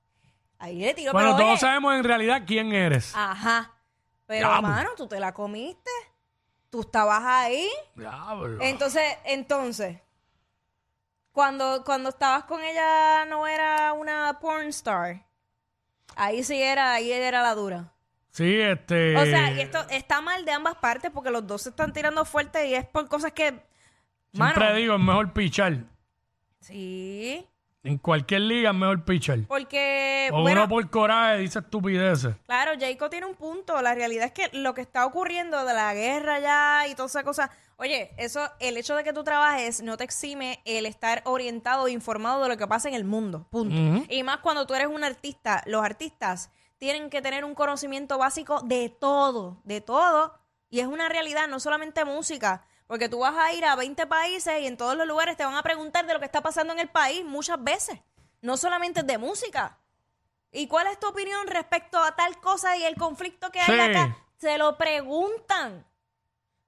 Ahí 0.59 0.79
le 0.79 0.93
tiró, 0.95 1.13
Bueno, 1.13 1.31
pero 1.31 1.39
todos 1.39 1.51
oye, 1.53 1.61
sabemos 1.61 1.95
en 1.95 2.05
realidad 2.05 2.43
quién 2.47 2.73
eres. 2.73 3.13
Ajá. 3.17 3.73
Pero, 4.27 4.49
Diablo. 4.49 4.69
hermano, 4.69 4.91
tú 4.97 5.09
te 5.09 5.19
la 5.19 5.33
comiste. 5.33 5.91
Tú 6.71 6.83
estabas 6.83 7.23
ahí. 7.25 7.69
Diablo. 7.97 8.63
Entonces, 8.63 9.03
entonces, 9.25 9.99
cuando, 11.33 11.83
cuando 11.85 12.11
estabas 12.11 12.45
con 12.45 12.63
ella 12.63 13.25
no 13.25 13.47
era 13.47 13.95
una 13.95 14.39
porn 14.39 14.67
star. 14.69 15.27
Ahí 16.15 16.45
sí 16.45 16.63
era, 16.63 16.93
ahí 16.93 17.11
era 17.11 17.43
la 17.43 17.55
dura. 17.55 17.93
Sí, 18.31 18.61
este. 18.61 19.17
O 19.17 19.25
sea, 19.25 19.53
y 19.53 19.61
esto 19.61 19.85
está 19.91 20.21
mal 20.21 20.45
de 20.45 20.53
ambas 20.53 20.77
partes 20.77 21.11
porque 21.11 21.31
los 21.31 21.47
dos 21.47 21.63
se 21.63 21.71
están 21.71 21.93
tirando 21.93 22.25
fuerte 22.25 22.69
y 22.69 22.75
es 22.75 22.87
por 22.87 23.09
cosas 23.09 23.33
que. 23.33 23.49
Siempre 24.33 24.65
Mano, 24.65 24.75
digo, 24.75 24.95
es 24.95 25.01
mejor 25.01 25.33
pichar. 25.33 25.92
Sí. 26.63 27.47
En 27.85 27.99
cualquier 27.99 28.43
liga 28.43 28.71
es 28.71 28.77
mejor 28.77 29.05
pichar. 29.05 29.41
Porque, 29.49 30.31
O 30.33 30.43
bueno, 30.43 30.61
uno 30.61 30.69
por 30.69 30.89
coraje 30.89 31.39
dice 31.39 31.59
estupideces. 31.59 32.37
claro, 32.47 32.73
Jacob 32.79 33.11
tiene 33.11 33.27
un 33.27 33.35
punto. 33.35 33.83
La 33.83 33.93
realidad 33.93 34.27
es 34.27 34.33
que 34.33 34.57
lo 34.57 34.73
que 34.73 34.83
está 34.83 35.05
ocurriendo 35.05 35.65
de 35.65 35.75
la 35.75 35.93
guerra 35.93 36.39
ya 36.39 36.87
y 36.87 36.95
toda 36.95 37.07
esa 37.09 37.25
cosa. 37.25 37.51
Oye, 37.79 38.13
eso, 38.19 38.49
el 38.61 38.77
hecho 38.77 38.95
de 38.95 39.03
que 39.03 39.13
tú 39.13 39.25
trabajes 39.25 39.83
no 39.83 39.97
te 39.97 40.05
exime 40.05 40.61
el 40.65 40.87
estar 40.87 41.23
orientado 41.25 41.89
e 41.89 41.91
informado 41.91 42.45
de 42.45 42.51
lo 42.51 42.57
que 42.57 42.69
pasa 42.69 42.89
en 42.89 42.95
el 42.95 43.03
mundo. 43.05 43.49
Punto. 43.51 44.07
Y 44.09 44.23
más 44.23 44.37
cuando 44.39 44.65
tú 44.65 44.75
eres 44.75 44.87
un 44.87 45.03
artista. 45.03 45.65
Los 45.67 45.85
artistas 45.85 46.53
tienen 46.79 47.11
que 47.11 47.21
tener 47.21 47.45
un 47.45 47.57
conocimiento 47.57 48.17
básico 48.17 48.61
de 48.63 48.91
todo, 48.91 49.61
de 49.65 49.81
todo. 49.81 50.39
Y 50.71 50.79
es 50.79 50.87
una 50.87 51.09
realidad, 51.09 51.49
no 51.49 51.59
solamente 51.59 52.05
música. 52.05 52.65
Porque 52.93 53.09
tú 53.09 53.21
vas 53.21 53.35
a 53.39 53.55
ir 53.55 53.65
a 53.65 53.75
20 53.75 54.07
países 54.07 54.61
y 54.61 54.67
en 54.67 54.77
todos 54.77 54.95
los 54.99 55.07
lugares 55.07 55.35
te 55.39 55.47
van 55.47 55.55
a 55.55 55.63
preguntar 55.63 56.05
de 56.07 56.13
lo 56.13 56.19
que 56.19 56.27
está 56.27 56.43
pasando 56.43 56.75
en 56.75 56.79
el 56.79 56.91
país 56.91 57.25
muchas 57.25 57.57
veces. 57.65 57.99
No 58.43 58.59
solamente 58.59 59.03
de 59.03 59.17
música. 59.17 59.79
¿Y 60.51 60.67
cuál 60.67 60.89
es 60.89 61.01
tu 61.01 61.09
opinión 61.09 61.47
respecto 61.47 61.99
a 61.99 62.15
tal 62.15 62.39
cosa 62.41 62.77
y 62.77 62.83
el 62.85 62.97
conflicto 62.97 63.51
que 63.51 63.61
hay 63.61 63.67
Sí. 63.75 63.81
acá? 63.81 64.19
Se 64.37 64.59
lo 64.59 64.77
preguntan. 64.77 65.87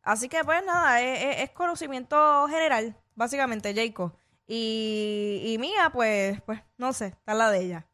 Así 0.03 0.31
que, 0.31 0.43
pues 0.45 0.65
nada, 0.65 1.03
es, 1.03 1.21
es- 1.25 1.41
es 1.43 1.51
conocimiento 1.51 2.47
general, 2.49 2.97
básicamente, 3.15 3.75
Jacob. 3.75 4.17
Y, 4.47 5.43
y 5.45 5.59
mía, 5.59 5.91
pues, 5.93 6.41
pues, 6.47 6.63
no 6.79 6.95
sé, 6.95 7.09
está 7.09 7.35
la 7.35 7.51
de 7.51 7.61
ella. 7.67 7.87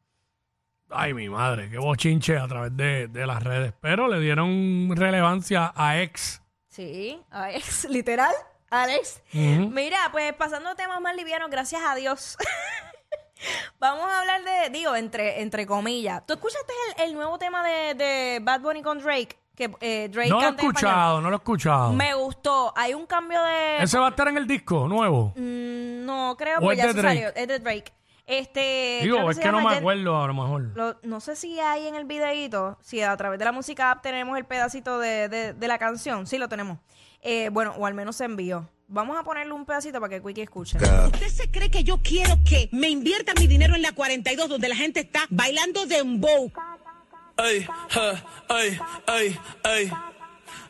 Ay, 0.89 1.15
mi 1.15 1.29
madre, 1.29 1.69
qué 1.69 1.79
bochinche 1.79 2.39
a 2.39 2.47
través 2.47 2.77
de, 2.77 3.09
de 3.09 3.27
las 3.27 3.43
redes. 3.43 3.73
Pero 3.81 4.07
le 4.07 4.21
dieron 4.21 4.89
relevancia 4.95 5.73
a 5.75 6.01
ex. 6.01 6.40
Sí, 6.71 7.21
Alex, 7.31 7.85
literal, 7.91 8.33
Alex. 8.71 9.21
Mira, 9.33 9.99
pues 10.13 10.33
pasando 10.35 10.75
temas 10.77 11.01
más 11.01 11.17
livianos, 11.17 11.51
gracias 11.51 11.83
a 11.85 11.95
Dios. 11.97 12.37
Vamos 13.81 14.05
a 14.05 14.21
hablar 14.21 14.43
de, 14.45 14.71
digo, 14.71 14.95
entre, 14.95 15.41
entre 15.43 15.67
comillas. 15.67 16.25
¿Tú 16.27 16.35
escuchaste 16.35 16.73
el, 16.99 17.09
el 17.09 17.15
nuevo 17.15 17.39
tema 17.39 17.67
de, 17.67 17.95
de 17.95 18.39
Bad 18.43 18.61
Bunny 18.61 18.83
con 18.83 19.01
Drake? 19.01 19.37
Que 19.57 19.71
eh, 19.81 20.09
Drake 20.11 20.29
No 20.31 20.41
lo 20.41 20.47
he 20.47 20.51
escuchado, 20.51 21.21
no 21.21 21.29
lo 21.29 21.37
he 21.37 21.39
escuchado. 21.39 21.93
Me 21.93 22.15
gustó. 22.15 22.73
Hay 22.77 22.95
un 22.95 23.07
cambio 23.07 23.43
de. 23.43 23.83
¿Ese 23.83 23.99
va 23.99 24.07
a 24.07 24.11
estar 24.11 24.29
en 24.29 24.37
el 24.37 24.47
disco 24.47 24.87
nuevo? 24.87 25.33
Mm, 25.37 26.05
no, 26.05 26.37
creo 26.39 26.59
¿O 26.59 26.63
porque 26.63 26.81
es 26.81 26.87
ya 26.87 26.93
se 26.93 27.03
salió. 27.03 27.29
Es 27.35 27.49
de 27.49 27.59
Drake. 27.59 27.93
Este. 28.31 29.01
Digo, 29.03 29.17
creo 29.17 29.31
es 29.31 29.37
se 29.37 29.43
que 29.43 29.49
no 29.51 29.59
llama 29.59 29.71
me 29.71 29.77
Jet- 29.77 29.81
acuerdo 29.81 30.23
a 30.23 30.27
lo 30.27 30.35
mejor. 30.35 30.63
lo- 30.75 30.97
no 31.03 31.21
sé 31.21 31.35
si 31.37 31.59
hay 31.61 31.87
en 31.89 31.95
el 31.97 32.05
videíto, 32.05 32.79
si 32.81 33.01
a 33.03 33.17
través 33.17 33.39
de 33.39 33.45
la 33.45 33.53
música 33.53 33.91
app 33.91 34.03
tenemos 34.03 34.39
el 34.39 34.45
pedacito 34.45 34.99
de, 34.99 35.29
de- 35.29 35.53
de 35.53 35.69
la 35.69 35.79
canción. 35.79 36.27
Sí, 36.27 36.39
lo 36.39 36.49
tenemos. 36.49 36.79
Eh, 37.23 37.49
bueno, 37.53 37.75
o 37.77 37.87
al 37.87 37.95
menos 37.95 38.17
se 38.17 38.25
envió. 38.25 38.69
Vamos 38.93 39.17
a 39.19 39.23
ponerle 39.23 39.53
un 39.53 39.67
pedacito 39.67 40.01
para 40.01 40.11
que 40.11 40.23
Quickie 40.23 40.43
escuche. 40.43 40.79
¿Usted 40.79 41.29
se 41.29 41.51
cree 41.51 41.71
que 41.71 41.85
yo 41.85 41.99
quiero 42.03 42.35
que 42.49 42.69
me 42.73 42.89
invierta 42.89 43.33
mi 43.39 43.47
dinero 43.47 43.75
en 43.77 43.83
la 43.83 43.93
42 43.93 44.49
donde 44.49 44.69
la 44.69 44.75
gente 44.77 45.01
está 45.01 45.21
bailando 45.31 45.87
dembow? 45.87 46.51
Eh, 47.39 47.67
ey, 48.49 48.79
ey, 49.07 49.39
ey. 49.65 49.93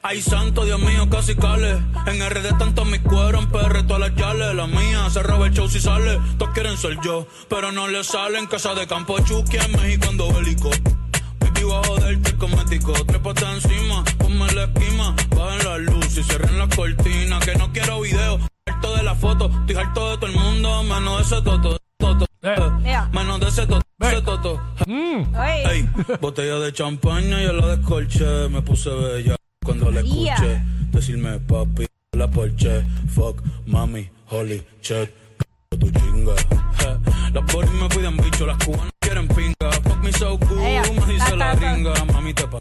Ay, 0.03 0.23
santo, 0.23 0.65
Dios 0.65 0.81
mío, 0.81 1.09
casi 1.11 1.35
cale. 1.35 1.73
En 2.07 2.27
RD 2.27 2.57
tanto 2.59 2.87
mis 2.87 3.01
cueros, 3.01 3.45
en 3.45 3.51
PR 3.51 3.83
todas 3.87 4.01
las 4.01 4.15
yales. 4.15 4.55
La 4.55 4.67
mía 4.67 5.11
se 5.11 5.23
roba 5.23 5.47
el 5.47 5.53
show 5.53 5.69
si 5.69 5.79
sale. 5.79 6.19
Todos 6.39 6.53
quieren 6.55 6.79
ser 6.79 6.99
yo, 7.05 7.27
pero 7.51 7.71
no 7.71 7.87
le 7.87 8.03
salen. 8.03 8.47
Casa 8.47 8.75
de 8.75 8.87
campo 8.87 9.19
Chucky 9.21 9.59
en 9.59 9.73
México 9.73 10.07
ando 10.09 10.33
bélico. 10.33 10.71
Baby, 11.41 11.71
a 11.71 11.87
joderte 11.87 12.35
cosmético. 12.37 12.93
Trépate 13.05 13.45
encima, 13.45 14.03
ponme 14.19 14.51
la 14.53 14.65
esquima. 14.65 15.15
Bajen 15.37 15.69
la 15.69 15.79
luz 15.79 16.17
y 16.17 16.23
cierren 16.23 16.59
la 16.59 16.69
cortina. 16.69 17.39
Que 17.41 17.55
no 17.57 17.71
quiero 17.71 18.01
video. 18.01 18.41
Harto 18.67 18.97
de 18.97 19.03
la 19.03 19.15
foto, 19.15 19.51
estoy 19.61 19.77
harto 19.77 20.11
de 20.13 20.17
todo 20.17 20.27
el 20.27 20.33
mundo. 20.33 20.83
Menos 20.85 21.19
de 21.19 21.37
ese 21.37 21.45
toto, 21.45 21.77
toto. 21.99 22.27
Eh. 22.43 22.99
Menos 23.13 23.39
de 23.39 23.49
ese 23.49 23.67
toto, 23.67 23.87
ese 24.01 24.23
toto. 24.23 24.63
Mm. 24.87 25.35
Ey, 25.69 25.89
botella 26.23 26.59
de 26.59 26.73
champaña, 26.73 27.43
yo 27.43 27.53
la 27.53 27.77
descolché. 27.77 28.49
Me 28.49 28.63
puse 28.63 28.89
bella 28.89 29.40
cuando 29.71 29.91
la 29.91 30.01
escuché. 30.01 30.61
Decirme 30.91 31.39
papi, 31.41 31.87
la 32.17 32.29
porche. 32.29 32.85
Fuck, 33.15 33.43
mami, 33.67 34.11
holy 34.31 34.63
shit. 34.83 35.11
Tu 35.79 35.91
chinga. 35.91 36.35
Las 37.33 37.53
boris 37.53 37.71
me 37.71 37.89
piden 37.89 38.17
bicho, 38.17 38.45
las 38.45 38.59
cubanas 38.65 38.91
quieren 38.99 39.29
pinga. 39.29 39.71
Fuck 39.85 40.03
me 40.03 40.13
so 40.13 40.37
cool, 40.41 40.59
me 40.59 41.13
dice 41.15 41.37
la 41.37 41.53
ta, 41.53 41.55
ta, 41.55 41.61
ta. 41.61 41.75
ringa. 41.75 42.05
Mami, 42.13 42.35
te 42.35 42.47
pa. 42.49 42.61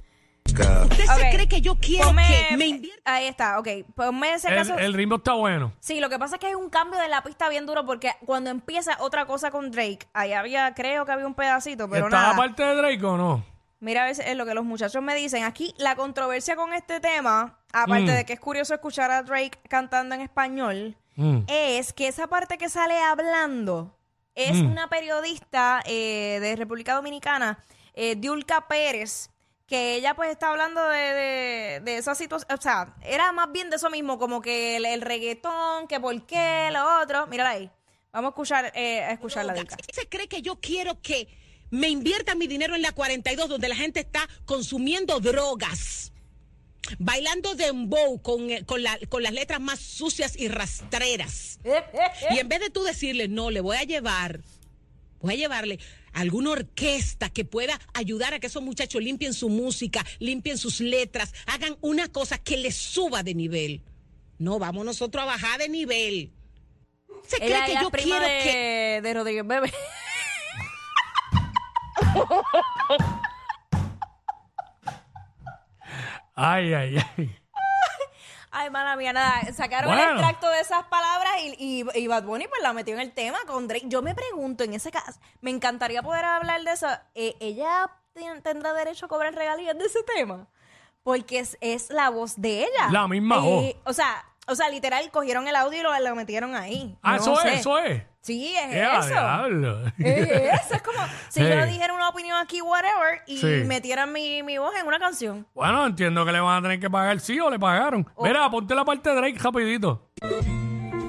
¿Usted 0.50 1.06
se 1.06 1.30
cree 1.32 1.48
que 1.48 1.62
yo 1.62 1.76
quiero 1.76 2.08
ponme. 2.08 2.24
que 2.50 2.58
me 2.58 2.68
invierta? 2.68 3.16
Ahí 3.16 3.26
está, 3.28 3.60
ok. 3.60 3.68
Ponme 3.96 4.34
ese 4.34 4.50
El, 4.50 4.56
caso. 4.56 4.78
el 4.78 4.94
ritmo 4.94 5.16
está 5.16 5.34
bueno. 5.34 5.74
Sí, 5.80 6.00
lo 6.00 6.10
que 6.10 6.20
pasa 6.20 6.36
es 6.36 6.42
que 6.42 6.48
hay 6.48 6.56
un 6.56 6.70
cambio 6.70 7.00
de 7.00 7.08
la 7.08 7.24
pista 7.24 7.50
bien 7.50 7.66
duro 7.66 7.86
porque 7.86 8.12
cuando 8.26 8.50
empieza 8.50 8.98
otra 9.00 9.26
cosa 9.26 9.52
con 9.52 9.72
Drake, 9.72 10.00
ahí 10.14 10.34
había, 10.34 10.74
creo 10.74 11.06
que 11.06 11.12
había 11.12 11.28
un 11.28 11.34
pedacito, 11.36 11.88
pero 11.90 12.06
¿Está 12.08 12.18
nada. 12.22 12.34
aparte 12.34 12.64
de 12.64 12.76
Drake 12.76 13.06
o 13.06 13.18
no? 13.18 13.46
Mira 13.80 14.04
a 14.04 14.06
ver 14.08 14.16
si 14.16 14.22
es 14.24 14.36
lo 14.36 14.46
que 14.46 14.54
los 14.54 14.66
muchachos 14.66 15.02
me 15.02 15.16
dicen. 15.16 15.44
Aquí 15.44 15.74
la 15.78 15.96
controversia 15.96 16.56
con 16.56 16.74
este 16.74 17.00
tema, 17.00 17.60
aparte 17.72 18.12
Mm. 18.12 18.16
de 18.16 18.26
que 18.26 18.34
es 18.34 18.40
curioso 18.40 18.74
escuchar 18.74 19.10
a 19.12 19.24
Drake 19.24 19.58
cantando 19.70 20.16
en 20.16 20.22
español, 20.22 20.98
Mm. 21.16 21.40
es 21.48 21.94
que 21.94 22.08
esa 22.08 22.28
parte 22.28 22.58
que 22.58 22.68
sale 22.70 22.98
hablando 23.02 23.98
es 24.36 24.56
Mm. 24.56 24.72
una 24.72 24.90
periodista 24.90 25.82
eh, 25.86 26.40
de 26.42 26.56
República 26.56 26.94
Dominicana, 26.96 27.64
eh, 27.94 28.16
Diulca 28.16 28.68
Pérez, 28.68 29.30
que 29.66 29.96
ella 29.96 30.14
pues 30.16 30.30
está 30.32 30.50
hablando 30.50 30.82
de, 30.90 30.98
de, 30.98 31.80
de 31.84 31.98
esa 31.98 32.16
situación, 32.16 32.58
o 32.58 32.62
sea, 32.62 32.96
era 33.04 33.32
más 33.32 33.52
bien 33.52 33.70
de 33.70 33.76
eso 33.78 33.90
mismo, 33.90 34.18
como 34.18 34.42
que 34.42 34.78
el, 34.78 34.86
el 34.86 35.02
reggaetón, 35.02 35.88
que 35.88 36.00
por 36.00 36.26
qué, 36.26 36.70
lo 36.72 37.02
otro. 37.02 37.28
Mírala 37.28 37.52
ahí. 37.52 37.70
Vamos 38.12 38.30
a 38.30 38.32
escuchar, 38.32 38.72
eh, 38.76 39.04
a 39.04 39.12
escuchar 39.12 39.46
la. 39.46 39.54
¿Usted 39.54 39.76
se 39.94 40.10
cree 40.10 40.28
que 40.28 40.42
yo 40.42 40.60
quiero 40.60 41.00
que 41.02 41.28
me 41.72 41.90
invierta 41.90 42.36
mi 42.36 42.48
dinero 42.48 42.76
en 42.76 42.82
la 42.82 42.92
42 42.92 43.50
donde 43.50 43.68
la 43.70 43.76
gente 43.76 44.00
está 44.00 44.28
consumiendo 44.46 45.20
drogas? 45.20 46.12
Bailando 46.98 47.54
dembow 47.56 48.22
con, 48.22 48.50
eh, 48.50 48.66
con, 48.66 48.82
la- 48.82 48.98
con 49.10 49.22
las 49.22 49.34
letras 49.34 49.60
más 49.60 49.80
sucias 49.80 50.36
y 50.38 50.48
rastreras. 50.48 51.60
Y 52.32 52.40
en 52.40 52.48
vez 52.50 52.62
de 52.62 52.70
tú 52.70 52.84
decirle, 52.84 53.28
no, 53.28 53.52
le 53.52 53.62
voy 53.62 53.78
a 53.78 53.84
llevar, 53.84 54.42
voy 55.22 55.34
a 55.34 55.38
llevarle 55.38 55.80
alguna 56.14 56.52
orquesta 56.52 57.30
que 57.30 57.46
pueda 57.46 57.80
ayudar 57.94 58.34
a 58.34 58.40
que 58.40 58.48
esos 58.48 58.64
muchachos 58.64 59.04
limpien 59.04 59.34
su 59.36 59.50
música, 59.50 60.04
limpien 60.18 60.58
sus 60.58 60.80
letras, 60.80 61.34
hagan 61.46 61.78
una 61.82 62.08
cosa 62.12 62.40
que 62.40 62.58
les 62.58 62.76
suba 62.76 63.22
de 63.22 63.36
nivel. 63.36 63.84
No, 64.40 64.58
vamos 64.58 64.84
nosotros 64.86 65.22
a 65.22 65.26
bajar 65.28 65.60
de 65.60 65.70
nivel. 65.70 66.32
¿Se 67.28 67.38
cree 67.38 67.50
Ella, 67.50 67.66
que 67.66 67.74
yo 67.74 67.92
quiero 67.92 68.20
de, 68.26 68.40
que 68.44 69.00
de 69.04 69.14
Rodríguez 69.14 69.46
Bebe. 69.46 69.72
Ay, 76.36 76.74
ay, 76.74 76.98
ay. 77.18 77.36
Ay, 78.52 78.70
mala 78.72 78.96
mía, 78.96 79.14
nada. 79.14 79.42
Sacaron 79.54 79.94
el 79.94 80.00
extracto 80.00 80.50
de 80.50 80.60
esas 80.62 80.84
palabras 80.86 81.34
y, 81.44 81.84
y, 81.84 82.00
y 82.00 82.08
Bad 82.08 82.24
Bunny 82.24 82.48
pues 82.48 82.62
la 82.64 82.74
metió 82.74 82.94
en 82.96 83.02
el 83.02 83.12
tema 83.14 83.38
con 83.46 83.68
Drake. 83.68 83.86
Yo 83.88 84.02
me 84.02 84.16
pregunto, 84.16 84.64
en 84.64 84.74
ese 84.74 84.92
caso, 84.92 85.20
me 85.42 85.52
encantaría 85.52 86.02
poder 86.02 86.26
hablar 86.26 86.62
de 86.64 86.72
eso. 86.72 86.88
Eh, 87.14 87.36
¿Ella 87.40 87.90
tendrá 88.44 88.74
derecho 88.74 89.06
a 89.06 89.10
cobrar 89.10 89.34
regalías 89.36 89.78
de 89.78 89.86
ese 89.86 90.02
tema? 90.04 90.48
Porque 91.04 91.40
es, 91.40 91.58
es 91.62 91.90
la 91.90 92.10
voz 92.10 92.42
de 92.42 92.62
ella. 92.64 92.90
La 92.92 93.08
misma 93.08 93.38
Eh, 93.38 93.40
voz. 93.40 93.76
O 93.86 93.94
sea, 93.94 94.26
o 94.50 94.56
sea, 94.56 94.70
literal, 94.70 95.10
cogieron 95.12 95.48
el 95.48 95.56
audio 95.56 95.80
y 95.80 95.84
lo, 95.84 96.00
lo 96.00 96.16
metieron 96.16 96.56
ahí. 96.56 96.96
Ah, 97.02 97.12
No 97.18 97.22
eso 97.22 97.36
sé. 97.38 97.54
es, 97.54 97.60
eso 97.62 97.78
es. 97.80 98.04
Sí, 98.22 98.54
es 98.56 98.76
¡Eh, 98.76 98.84
a 98.84 99.00
eso. 99.00 99.08
diablo! 99.10 99.88
Es 99.98 100.62
eso, 100.66 100.74
es 100.76 100.82
como 100.82 100.98
si 101.30 101.40
Sí. 101.42 101.48
yo 101.50 101.66
dijera 101.66 101.94
una 101.94 102.10
opinión 102.10 102.38
aquí, 102.38 102.62
whatever, 102.62 103.22
y 103.28 103.38
Sí. 103.38 103.46
metieran 103.66 104.12
mi, 104.12 104.44
mi 104.44 104.58
voz 104.58 104.74
en 104.80 104.86
una 104.86 105.00
canción. 105.00 105.48
Bueno, 105.56 105.86
entiendo 105.86 106.26
que 106.26 106.32
le 106.34 106.40
van 106.42 106.58
a 106.58 106.62
tener 106.62 106.80
que 106.80 106.90
pagar 106.90 107.20
sí 107.22 107.40
o 107.40 107.50
le 107.50 107.58
pagaron. 107.58 108.06
Oh. 108.16 108.26
Mira, 108.26 108.50
ponte 108.52 108.76
la 108.76 108.84
parte 108.84 109.10
de 109.10 109.16
Drake 109.16 109.40
rapidito. 109.40 110.10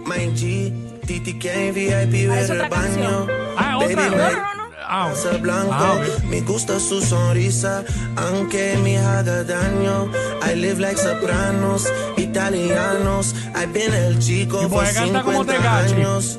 Mein 0.07 0.35
G, 0.37 1.01
Titi 1.07 1.39
que 1.39 1.73
VIP 1.73 2.31
Ah, 2.31 2.41
es 2.41 2.49
ver 2.49 2.63
otra 2.63 2.65
el 2.67 2.71
baño. 2.71 3.27
Ah, 3.57 3.77
Baby, 3.81 3.95
otra. 3.95 4.11
me 4.11 4.17
No, 4.17 4.31
no, 4.33 4.55
no. 4.55 4.60
Ah, 4.93 5.13
blanco, 5.41 5.73
ah, 5.73 6.01
me 6.29 6.41
gusta 6.41 6.81
su 6.81 7.01
sonrisa, 7.01 7.85
aunque 8.17 8.77
me 8.83 8.99
haga 8.99 9.45
daño. 9.45 10.11
I 10.43 10.57
live 10.57 10.81
like 10.81 10.99
sopranos, 10.99 11.87
italianos. 12.17 13.33
I've 13.55 13.73
been 13.73 13.95
el 13.95 14.19
chico 14.19 14.69
por 14.69 14.83
como 15.23 15.45
50 15.45 15.53
Tecachi. 15.53 15.95
años. 15.95 16.39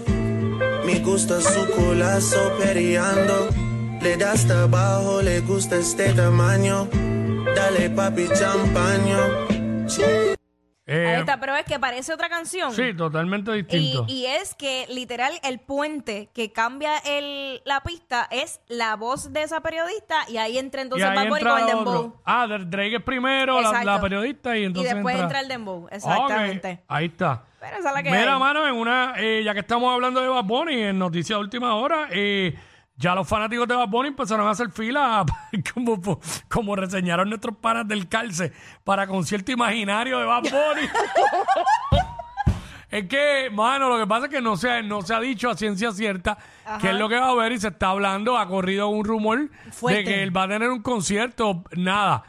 Me 0.86 1.00
gusta 1.00 1.39
su 1.39 1.65
culazo 1.72 2.51
periando. 2.60 3.48
Le 4.01 4.17
das 4.17 4.41
hasta 4.41 4.63
abajo, 4.63 5.22
le 5.22 5.39
gusta 5.39 5.77
este 5.77 6.12
tamaño. 6.12 6.89
Dale 7.55 7.89
papi 7.89 8.27
champaño. 8.38 10.40
Eh, 10.91 11.07
Ahí 11.07 11.19
está, 11.21 11.39
pero 11.39 11.55
es 11.55 11.63
que 11.65 11.79
parece 11.79 12.13
otra 12.13 12.27
canción. 12.29 12.71
sí, 12.74 12.93
totalmente 12.93 13.51
Y, 13.51 13.62
distinto. 13.63 14.05
y 14.07 14.25
es 14.25 14.53
que 14.55 14.86
literal 14.89 15.33
el 15.43 15.60
puente 15.60 16.29
que 16.33 16.51
cambia 16.51 16.98
el, 17.00 17.62
la 17.65 17.81
pista 17.81 18.27
es 18.29 18.60
la 18.67 18.95
voz 18.95 19.31
de 19.31 19.43
esa 19.43 19.62
periodista 19.62 20.25
y 20.29 20.38
ahí 20.38 20.57
entra 20.57 20.81
entonces 20.81 21.07
Bad 21.07 21.27
Bunny 21.29 21.43
con 21.43 21.60
el 21.60 21.65
dembow. 21.67 22.15
Ah, 22.25 22.45
Drake 22.48 22.95
es 22.98 23.03
primero, 23.03 23.62
la, 23.62 24.01
periodista, 24.01 24.57
y 24.57 24.62
Y 24.62 24.65
entonces 24.65 24.93
después 24.93 25.13
entra... 25.15 25.25
entra 25.25 25.39
el 25.41 25.48
dembow, 25.48 25.88
exactamente. 25.91 26.81
Ahí 26.88 27.05
está. 27.05 27.45
Pero 27.60 27.77
esa 27.77 27.89
es 27.89 27.93
la 27.95 28.03
que 28.03 28.10
Mira, 28.10 28.33
hay. 28.33 28.39
mano, 28.39 28.67
en 28.67 28.74
una, 28.74 29.13
eh, 29.17 29.43
ya 29.45 29.53
que 29.53 29.60
estamos 29.60 29.93
hablando 29.93 30.19
de 30.19 30.27
Bad 30.27 30.43
Bunny, 30.45 30.81
en 30.81 30.98
Noticias 31.00 31.38
de 31.38 31.43
Última 31.43 31.75
Hora, 31.75 32.07
eh, 32.10 32.55
ya 33.01 33.15
los 33.15 33.27
fanáticos 33.27 33.67
de 33.67 33.75
Bad 33.75 33.88
Bunny 33.89 34.10
empezaron 34.10 34.48
a 34.48 34.51
hacer 34.51 34.72
fila, 34.72 35.25
como, 35.74 36.20
como 36.50 36.75
reseñaron 36.75 37.29
nuestros 37.29 37.58
panas 37.58 37.88
del 37.88 38.08
calce, 38.08 38.51
para 38.84 39.08
concierto 39.08 39.51
imaginario 39.51 40.20
de 40.20 40.25
Bad 40.25 40.43
Bunny. 40.43 40.88
es 42.89 43.08
que, 43.08 43.50
mano, 43.51 43.89
lo 43.89 43.98
que 43.98 44.08
pasa 44.08 44.25
es 44.25 44.31
que 44.31 44.41
no 44.41 44.58
se, 44.58 44.70
ha- 44.70 44.81
no 44.81 45.01
se 45.01 45.13
ha 45.13 45.20
dicho 45.20 45.50
a 45.50 45.55
ciencia 45.58 45.91
cierta 45.91 46.38
qué 46.79 46.89
es 46.89 46.96
lo 46.96 47.08
que 47.10 47.15
va 47.15 47.27
a 47.27 47.31
haber 47.31 47.51
y 47.53 47.60
se 47.60 47.70
está 47.70 47.89
hablando, 47.89 48.38
ha 48.38 48.48
corrido 48.48 48.89
un 48.89 49.05
rumor 49.05 49.50
Fuerte. 49.72 50.00
de 50.00 50.05
que 50.05 50.24
él 50.24 50.36
va 50.36 50.43
a 50.43 50.48
tener 50.48 50.70
un 50.70 50.81
concierto, 50.81 51.63
nada, 51.75 52.24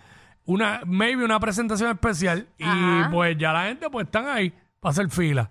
una, 0.44 0.80
maybe 0.86 1.24
una 1.24 1.38
presentación 1.40 1.90
especial 1.90 2.46
y 2.58 2.64
Ajá. 2.64 3.08
pues 3.12 3.36
ya 3.38 3.52
la 3.52 3.64
gente 3.66 3.88
pues 3.90 4.06
están 4.06 4.28
ahí 4.28 4.52
para 4.80 4.90
hacer 4.90 5.08
fila. 5.10 5.50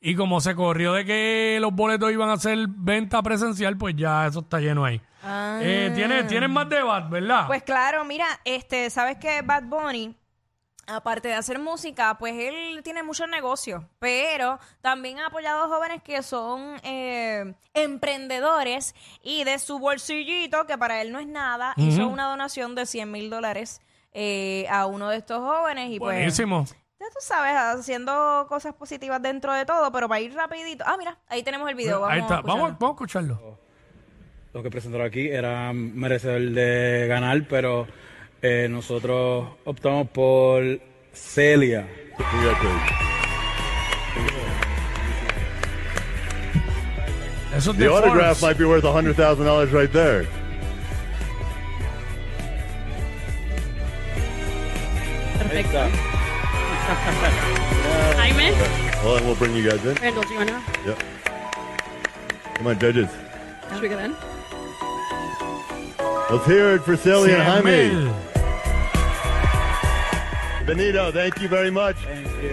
Y 0.00 0.14
como 0.14 0.40
se 0.40 0.54
corrió 0.54 0.94
de 0.94 1.04
que 1.04 1.58
los 1.60 1.74
boletos 1.74 2.10
iban 2.10 2.30
a 2.30 2.34
hacer 2.34 2.58
venta 2.68 3.22
presencial, 3.22 3.76
pues 3.76 3.94
ya 3.96 4.26
eso 4.26 4.40
está 4.40 4.58
lleno 4.58 4.84
ahí. 4.84 5.00
Eh, 5.22 5.92
¿tienes, 5.94 6.26
tienes 6.26 6.48
más 6.48 6.68
debate, 6.70 7.08
¿verdad? 7.10 7.40
Ah. 7.42 7.46
Pues 7.46 7.62
claro, 7.62 8.04
mira, 8.04 8.26
este, 8.46 8.88
sabes 8.88 9.18
que 9.18 9.42
Bad 9.42 9.64
Bunny, 9.64 10.14
aparte 10.86 11.28
de 11.28 11.34
hacer 11.34 11.58
música, 11.58 12.16
pues 12.18 12.34
él 12.34 12.80
tiene 12.82 13.02
muchos 13.02 13.28
negocios, 13.28 13.84
pero 13.98 14.58
también 14.80 15.18
ha 15.18 15.26
apoyado 15.26 15.64
a 15.64 15.68
jóvenes 15.68 16.02
que 16.02 16.22
son 16.22 16.80
eh, 16.82 17.52
emprendedores 17.74 18.94
y 19.22 19.44
de 19.44 19.58
su 19.58 19.78
bolsillito, 19.78 20.66
que 20.66 20.78
para 20.78 21.02
él 21.02 21.12
no 21.12 21.20
es 21.20 21.26
nada, 21.26 21.74
hizo 21.76 22.08
una 22.08 22.26
donación 22.30 22.74
de 22.74 22.86
100 22.86 23.10
mil 23.10 23.28
dólares 23.28 23.82
eh, 24.12 24.66
a 24.70 24.86
uno 24.86 25.10
de 25.10 25.18
estos 25.18 25.40
jóvenes 25.40 25.90
y 25.90 25.98
pues... 25.98 26.40
Ya 27.00 27.06
tú 27.06 27.18
sabes, 27.20 27.54
haciendo 27.56 28.44
cosas 28.46 28.74
positivas 28.74 29.22
dentro 29.22 29.54
de 29.54 29.64
todo, 29.64 29.90
pero 29.90 30.06
para 30.06 30.20
ir 30.20 30.34
rapidito. 30.34 30.84
Ah, 30.86 30.96
mira, 30.98 31.16
ahí 31.28 31.42
tenemos 31.42 31.66
el 31.70 31.74
video. 31.74 32.00
Vamos 32.00 32.12
ahí 32.12 32.20
está. 32.20 32.36
a 32.36 32.42
Vamos, 32.42 32.76
a 32.78 32.90
escucharlo. 32.90 33.58
Lo 34.52 34.62
que 34.62 34.68
presentaron 34.68 35.06
aquí 35.06 35.30
era 35.30 35.72
merecedor 35.72 36.42
de 36.42 37.06
ganar, 37.08 37.46
pero 37.48 37.86
eh, 38.42 38.68
nosotros 38.68 39.48
optamos 39.64 40.10
por 40.10 40.62
Celia. 41.14 41.88
Eso 47.56 47.70
es 47.70 47.76
The 47.78 47.84
de 47.84 47.86
autograph 47.86 48.42
might 48.42 48.58
be 48.58 48.66
worth 48.66 48.84
$100,000 48.84 49.72
right 49.72 49.90
there. 49.90 50.28
Perfecto. 55.38 56.09
Jaime, 56.90 58.50
Well, 59.04 59.14
then 59.14 59.26
we'll 59.26 59.36
bring 59.36 59.54
you 59.54 59.68
guys 59.68 59.84
in. 59.84 59.94
Randall, 59.96 60.22
do 60.24 60.30
you 60.32 60.38
want 60.38 60.48
to? 60.50 60.62
Yep. 60.86 60.98
Come 62.56 62.66
on, 62.66 62.78
judges. 62.78 63.08
Should 63.72 63.82
we 63.82 63.88
get 63.88 64.00
in? 64.04 64.16
Let's 66.30 66.46
hear 66.46 66.74
it 66.74 66.82
for 66.82 66.96
Celia 66.96 67.36
and 67.38 67.64
100 67.64 67.92
Jaime. 67.92 68.30
Benito, 70.66 71.10
thank 71.10 71.40
you 71.40 71.48
very 71.48 71.70
much. 71.70 71.96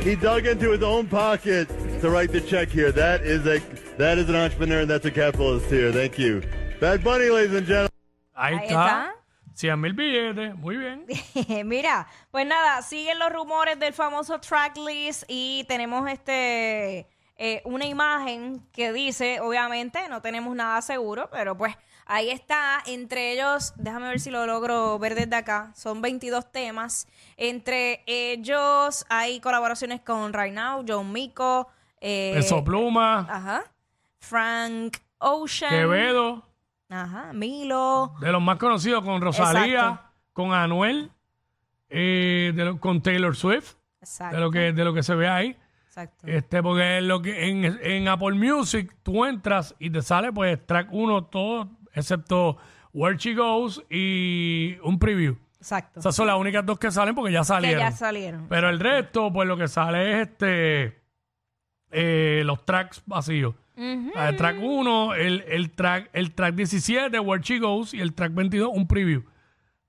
He 0.02 0.16
dug 0.16 0.46
into 0.48 0.72
his 0.72 0.82
own 0.82 1.08
pocket 1.08 1.68
to 2.02 2.10
write 2.10 2.32
the 2.32 2.42
check 2.42 2.70
here. 2.70 2.92
That 2.92 3.22
is 3.22 3.46
a 3.46 3.60
that 3.98 4.18
is 4.18 4.30
an 4.30 4.36
entrepreneur 4.36 4.82
and 4.82 4.90
that's 4.90 5.06
a 5.06 5.12
capitalist 5.12 5.68
here. 5.68 5.92
Thank 5.92 6.18
you. 6.18 6.42
Bad 6.80 7.04
Bunny, 7.04 7.30
ladies 7.30 7.56
and 7.56 7.68
gentlemen. 7.68 7.92
Ahí, 8.36 8.54
Ahí 8.60 8.68
está. 8.68 9.17
100 9.58 9.82
mil 9.82 9.94
billetes. 9.94 10.56
Muy 10.56 10.78
bien. 10.78 11.06
Mira, 11.66 12.08
pues 12.30 12.46
nada, 12.46 12.82
siguen 12.84 13.18
los 13.18 13.34
rumores 13.34 13.80
del 13.80 13.92
famoso 13.92 14.40
tracklist 14.40 15.24
y 15.28 15.66
tenemos 15.68 16.08
este 16.10 17.08
eh, 17.40 17.62
una 17.66 17.86
imagen 17.86 18.62
que 18.72 18.94
dice, 18.94 19.40
obviamente, 19.42 20.08
no 20.10 20.22
tenemos 20.22 20.56
nada 20.56 20.82
seguro, 20.84 21.30
pero 21.32 21.58
pues 21.58 21.76
ahí 22.06 22.30
está, 22.30 22.84
entre 22.86 23.32
ellos, 23.32 23.74
déjame 23.78 24.10
ver 24.10 24.20
si 24.20 24.30
lo 24.30 24.46
logro 24.46 25.00
ver 25.00 25.16
desde 25.16 25.36
acá, 25.36 25.72
son 25.76 26.02
22 26.02 26.52
temas, 26.52 27.08
entre 27.36 28.04
ellos 28.06 29.06
hay 29.10 29.40
colaboraciones 29.40 30.02
con 30.02 30.34
Right 30.34 30.54
Now, 30.54 30.84
John 30.88 31.12
Mico, 31.12 31.68
eh, 32.00 32.32
Peso 32.36 32.64
Pluma, 32.64 33.28
ajá, 33.30 33.64
Frank 34.20 34.98
Ocean, 35.20 35.70
Quevedo, 35.72 36.44
ajá, 36.90 37.32
Milo, 37.34 38.14
de 38.20 38.32
los 38.32 38.42
más 38.42 38.58
conocidos, 38.58 39.04
con 39.04 39.22
Rosalía, 39.22 39.80
Exacto. 39.80 40.10
con 40.34 40.54
Anuel, 40.54 41.12
eh, 41.90 42.52
de 42.56 42.66
lo- 42.66 42.80
con 42.80 43.02
Taylor 43.02 43.36
Swift, 43.36 43.76
exacto, 44.02 44.36
de 44.36 44.42
lo 44.42 44.52
que 44.52 44.74
de 44.74 44.84
lo 44.86 44.94
que 44.94 45.04
se 45.04 45.16
ve 45.16 45.28
ahí. 45.28 45.58
exacto. 45.88 46.28
Este, 46.28 46.62
porque 46.62 47.02
lo 47.02 47.22
que 47.22 47.50
en, 47.50 47.66
en 47.82 48.08
Apple 48.08 48.34
Music 48.34 48.96
tú 49.04 49.26
entras 49.26 49.76
y 49.80 49.90
te 49.90 50.02
sale 50.02 50.32
pues 50.32 50.66
track 50.66 50.90
1 50.92 51.26
todo, 51.26 51.70
excepto 51.94 52.58
Where 52.94 53.18
She 53.18 53.34
Goes 53.36 53.84
y 53.90 54.78
un 54.84 55.00
preview. 55.00 55.38
Exacto. 55.60 56.00
Esas 56.00 56.16
son 56.16 56.28
las 56.28 56.38
únicas 56.38 56.66
dos 56.66 56.78
que 56.78 56.92
salen 56.92 57.16
porque 57.16 57.32
ya 57.34 57.40
que 57.40 57.46
salieron. 57.46 57.80
ya 57.82 57.92
salieron. 57.92 58.48
Pero 58.48 58.70
el 58.70 58.80
resto, 58.80 59.34
pues 59.34 59.48
lo 59.48 59.58
que 59.58 59.68
sale 59.68 60.14
es 60.22 60.28
este 60.30 61.02
eh, 61.92 62.44
los 62.46 62.64
tracks 62.66 63.02
vacíos. 63.06 63.56
El 63.78 64.36
track 64.38 64.58
1, 64.60 65.14
el, 65.16 65.46
el 65.48 65.72
track, 65.72 66.10
el 66.14 66.34
track 66.34 66.56
17, 66.56 67.20
Where 67.20 67.44
She 67.44 67.60
Goes, 67.60 67.94
y 67.94 68.02
el 68.02 68.14
track 68.14 68.34
22, 68.34 68.70
un 68.74 68.88
preview. 68.88 69.24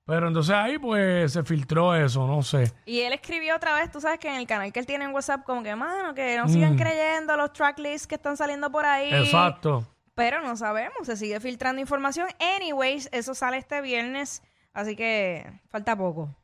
Pero 0.05 0.27
entonces 0.27 0.55
ahí 0.55 0.77
pues 0.79 1.33
se 1.33 1.43
filtró 1.43 1.93
eso, 1.95 2.25
no 2.25 2.41
sé. 2.41 2.71
Y 2.85 3.01
él 3.01 3.13
escribió 3.13 3.55
otra 3.55 3.75
vez, 3.75 3.91
tú 3.91 4.01
sabes 4.01 4.17
que 4.19 4.27
en 4.27 4.35
el 4.35 4.47
canal 4.47 4.71
que 4.73 4.79
él 4.79 4.85
tiene 4.87 5.05
en 5.05 5.11
WhatsApp, 5.13 5.43
como 5.43 5.61
que, 5.61 5.75
mano, 5.75 6.15
que 6.15 6.35
no 6.37 6.45
Mm. 6.45 6.49
sigan 6.49 6.77
creyendo 6.77 7.37
los 7.37 7.53
tracklists 7.53 8.07
que 8.07 8.15
están 8.15 8.35
saliendo 8.35 8.71
por 8.71 8.85
ahí. 8.85 9.13
Exacto. 9.13 9.87
Pero 10.15 10.41
no 10.41 10.55
sabemos, 10.57 10.95
se 11.03 11.15
sigue 11.15 11.39
filtrando 11.39 11.79
información. 11.79 12.27
Anyways, 12.57 13.07
eso 13.11 13.33
sale 13.35 13.57
este 13.57 13.81
viernes, 13.81 14.41
así 14.73 14.95
que 14.95 15.45
falta 15.69 15.95
poco. 15.95 16.35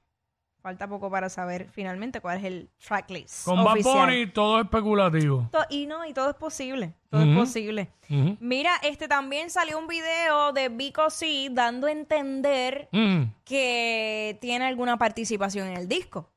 Falta 0.66 0.88
poco 0.88 1.12
para 1.12 1.30
saber 1.30 1.68
finalmente 1.72 2.22
cuál 2.22 2.40
es 2.40 2.44
el 2.44 2.70
tracklist. 2.84 3.46
Con 3.46 3.64
Bad 3.64 3.74
oficial. 3.74 4.00
Bunny 4.08 4.26
todo 4.26 4.58
es 4.58 4.64
especulativo. 4.66 5.48
To- 5.52 5.60
Y 5.70 5.86
no, 5.86 6.04
y 6.08 6.12
todo 6.12 6.32
es 6.32 6.36
posible. 6.36 6.96
Todo 7.12 7.22
es 7.22 7.28
Ujú. 7.28 7.38
posible. 7.38 7.92
Ujú. 8.10 8.36
Mira, 8.40 8.72
este 8.82 9.08
también 9.08 9.52
salió 9.52 9.78
un 9.78 9.86
video 9.88 10.54
de 10.54 10.70
Vico 10.70 11.12
C 11.12 11.50
dando 11.52 11.86
a 11.86 11.92
entender 11.92 12.90
Mm. 12.92 13.26
que 13.46 14.40
tiene 14.42 14.66
alguna 14.66 14.98
participación 14.98 15.68
en 15.68 15.78
el 15.78 15.88
disco. 15.88 16.32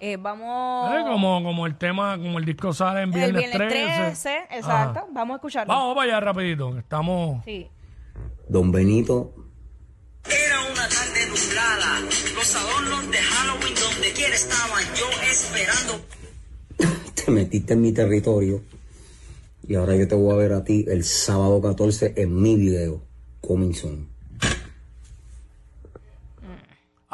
Eh, 0.00 0.16
vamos. 0.18 0.90
Eh, 0.94 1.02
como, 1.06 1.42
como 1.42 1.66
el 1.66 1.76
tema, 1.76 2.16
como 2.16 2.38
el 2.38 2.46
disco 2.46 2.72
sale 2.72 3.02
en 3.02 3.12
el 3.12 3.32
viernes, 3.32 3.50
viernes 3.50 3.68
13. 3.68 3.84
13, 4.00 4.56
exacto. 4.56 5.00
Ajá. 5.00 5.08
Vamos 5.10 5.34
a 5.34 5.36
escucharlo. 5.36 5.74
Vamos 5.74 5.94
para 5.94 6.10
allá 6.10 6.20
rapidito, 6.20 6.78
estamos... 6.78 7.44
Sí. 7.44 7.68
Don 8.48 8.72
Benito. 8.72 9.34
Era 10.24 10.58
una 10.72 10.88
tarde 10.88 11.26
nublada, 11.28 12.00
los 12.34 12.56
adornos 12.56 13.10
de 13.10 13.18
Halloween 13.18 13.73
donde 14.14 14.20
quiera 14.20 14.34
estaban 14.34 14.84
yo 14.94 15.06
esperando. 15.30 16.04
Te 17.14 17.30
metiste 17.30 17.72
en 17.74 17.82
mi 17.82 17.92
territorio. 17.92 18.62
Y 19.66 19.74
ahora 19.76 19.96
yo 19.96 20.06
te 20.06 20.14
voy 20.14 20.34
a 20.34 20.36
ver 20.36 20.52
a 20.52 20.62
ti 20.62 20.84
el 20.88 21.04
sábado 21.04 21.60
14 21.62 22.14
en 22.16 22.40
mi 22.40 22.56
video. 22.56 23.02
Coming 23.40 23.74
soon. 23.74 24.13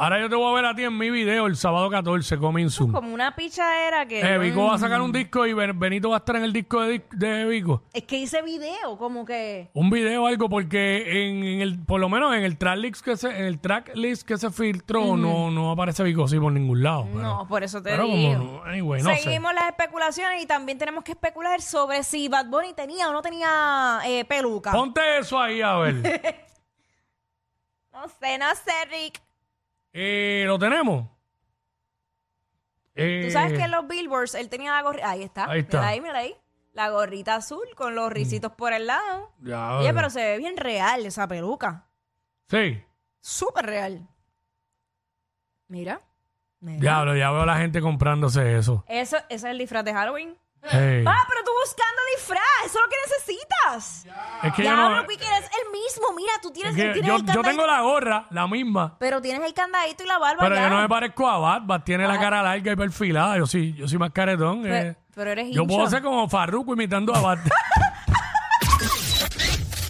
Ahora 0.03 0.19
yo 0.19 0.31
te 0.31 0.35
voy 0.35 0.51
a 0.51 0.55
ver 0.55 0.65
a 0.65 0.75
ti 0.75 0.83
en 0.83 0.97
mi 0.97 1.11
video 1.11 1.45
el 1.47 1.57
sábado 1.57 1.91
14, 1.91 2.39
coming 2.39 2.71
soon. 2.71 2.91
Como 2.91 3.13
una 3.13 3.37
pichadera 3.37 4.07
que. 4.07 4.21
Eh, 4.23 4.39
Vico 4.39 4.65
va 4.65 4.77
a 4.77 4.79
sacar 4.79 5.03
un 5.03 5.13
disco 5.13 5.47
y 5.47 5.53
Ben- 5.53 5.79
Benito 5.79 6.09
va 6.09 6.17
a 6.17 6.19
estar 6.21 6.37
en 6.37 6.45
el 6.45 6.55
disco 6.55 6.81
de, 6.81 7.05
de 7.13 7.45
Vico. 7.45 7.83
Es 7.93 8.05
que 8.05 8.17
hice 8.17 8.41
video, 8.41 8.97
como 8.97 9.27
que. 9.27 9.69
Un 9.75 9.91
video 9.91 10.23
o 10.23 10.27
algo, 10.27 10.49
porque 10.49 11.29
en, 11.29 11.45
en 11.45 11.61
el, 11.61 11.79
por 11.85 12.01
lo 12.01 12.09
menos 12.09 12.35
en 12.35 12.45
el 12.45 12.57
track 12.57 12.79
list 12.79 13.05
que 13.05 13.15
se, 13.19 13.29
en 13.29 13.45
el 13.45 13.61
track 13.61 13.95
list 13.95 14.27
que 14.27 14.39
se 14.39 14.51
filtró, 14.51 15.19
no, 15.19 15.51
no 15.51 15.71
aparece 15.71 16.03
Vico 16.03 16.27
sí 16.27 16.39
por 16.41 16.51
ningún 16.53 16.83
lado. 16.83 17.05
Pero, 17.13 17.21
No, 17.23 17.47
por 17.47 17.63
eso 17.63 17.83
te 17.83 17.91
pero 17.91 18.05
digo. 18.07 18.39
como 18.39 18.55
no, 18.55 18.65
anyway, 18.65 19.03
no 19.03 19.11
sé. 19.11 19.17
Seguimos 19.19 19.53
las 19.53 19.65
especulaciones 19.69 20.43
y 20.43 20.47
también 20.47 20.79
tenemos 20.79 21.05
que 21.05 21.13
especular 21.13 21.61
sobre 21.61 22.05
si 22.05 22.27
Bad 22.29 22.47
Bunny 22.47 22.73
tenía 22.73 23.11
o 23.11 23.13
no 23.13 23.21
tenía 23.21 24.01
eh, 24.07 24.25
peluca. 24.25 24.73
Ponte 24.73 25.19
eso 25.19 25.39
ahí 25.39 25.61
a 25.61 25.75
ver. 25.77 26.47
No 27.93 28.09
sé, 28.09 28.39
no 28.39 28.47
sé, 28.55 28.73
Rick. 28.91 29.21
Eh, 29.93 30.45
¿Lo 30.47 30.59
tenemos? 30.59 31.09
Eh, 32.95 33.23
Tú 33.27 33.31
sabes 33.33 33.53
que 33.55 33.65
en 33.65 33.71
los 33.71 33.87
billboards 33.89 34.35
él 34.35 34.49
tenía 34.49 34.73
la 34.73 34.83
gorrita. 34.83 35.11
Ahí 35.11 35.23
está. 35.23 35.51
Ahí 35.51 35.61
está. 35.61 35.79
Mira 35.79 35.89
ahí, 35.89 36.01
mira 36.01 36.19
ahí. 36.19 36.35
La 36.73 36.91
gorrita 36.91 37.35
azul 37.37 37.67
con 37.75 37.95
los 37.95 38.13
risitos 38.13 38.53
por 38.53 38.73
el 38.73 38.87
lado. 38.87 39.33
ya, 39.41 39.79
Oye, 39.79 39.93
pero 39.93 40.09
se 40.11 40.23
ve 40.23 40.39
bien 40.39 40.57
real 40.57 41.05
esa 41.05 41.27
peluca. 41.27 41.87
Sí. 42.49 42.83
Súper 43.21 43.67
real. 43.67 44.09
Mira. 45.69 46.01
mira. 46.61 46.81
Diablo, 46.81 47.17
ya 47.17 47.31
veo 47.31 47.43
a 47.43 47.47
la 47.47 47.57
gente 47.59 47.81
comprándose 47.81 48.57
eso. 48.57 48.85
Eso, 48.89 49.17
ese 49.17 49.35
es 49.35 49.45
el 49.45 49.59
disfraz 49.59 49.85
de 49.85 49.93
Halloween. 49.93 50.37
Hey. 50.63 51.05
Ah, 51.07 51.25
pero 51.29 51.41
tú 51.45 51.51
buscando 51.65 52.03
disfraz, 52.17 52.41
eso 52.67 52.79
es 52.79 52.85
lo 52.85 52.91
que 52.91 52.97
necesitas. 53.09 54.07
Es 54.43 54.53
que 54.55 54.63
yo 54.63 54.71
Diablo, 54.75 54.97
no. 55.03 55.07
Quickie, 55.07 55.25
eres 55.27 55.51
el 55.65 55.73
mismo. 55.73 56.13
Mira, 56.15 56.33
tú 56.43 56.49
es 56.49 56.55
tienes, 56.55 56.75
que 56.75 56.83
tienes 56.93 57.07
yo, 57.07 57.17
el 57.17 57.21
yo 57.23 57.27
candadito. 57.27 57.43
tengo 57.51 57.67
la 57.67 57.81
gorra, 57.81 58.27
la 58.31 58.47
misma. 58.47 58.97
Pero 58.99 59.21
tienes 59.23 59.43
el 59.47 59.55
candadito 59.55 60.05
y 60.05 60.07
la 60.07 60.19
barba 60.19 60.43
Pero 60.43 60.55
ya. 60.55 60.63
yo 60.65 60.69
no 60.71 60.81
me 60.83 60.89
parezco 60.89 61.29
a 61.29 61.39
Bat. 61.39 61.63
Bat 61.67 61.85
tiene 61.85 62.07
la 62.07 62.19
cara 62.19 62.43
larga 62.43 62.73
y 62.73 62.77
perfilada. 62.77 63.39
Yo 63.39 63.47
sí, 63.47 63.73
yo 63.75 63.89
soy 63.89 63.99
más 63.99 64.11
caretón. 64.11 64.63
Pero, 64.63 64.75
eh. 64.75 64.97
pero 65.15 65.31
eres 65.31 65.49
Yo 65.51 65.67
puedo 65.67 65.81
hincho. 65.81 65.91
ser 65.91 66.03
como 66.03 66.29
Farruko 66.29 66.75
imitando 66.75 67.15
a 67.15 67.21
Bat. 67.21 67.39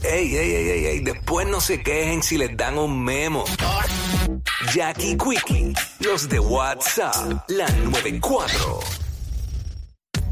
Ey, 0.03 0.35
ey, 0.35 0.53
ey, 0.55 0.69
ey, 0.71 0.87
ey, 0.87 1.01
después 1.01 1.47
no 1.47 1.61
se 1.61 1.83
quejen 1.83 2.23
si 2.23 2.39
les 2.39 2.57
dan 2.57 2.79
un 2.79 3.05
memo. 3.05 3.45
Jackie 4.73 5.17
Quickie, 5.17 5.75
los 6.01 6.29
de 6.29 6.41
WhatsApp, 6.41 7.15
la 7.49 7.69
94. 7.69 8.81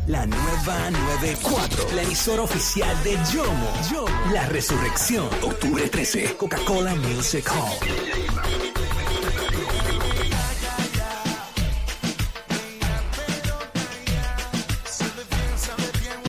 La 0.09 0.25
nueva 0.25 0.91
94, 0.91 1.89
la 1.95 2.03
emisora 2.03 2.41
oficial 2.41 2.97
de 3.05 3.13
Yomo, 3.31 3.71
Yomo, 3.93 4.33
la 4.33 4.47
resurrección, 4.47 5.27
octubre 5.43 5.87
13, 5.87 6.35
Coca-Cola 6.39 6.95
Music 6.95 7.47
Hall. 7.51 8.48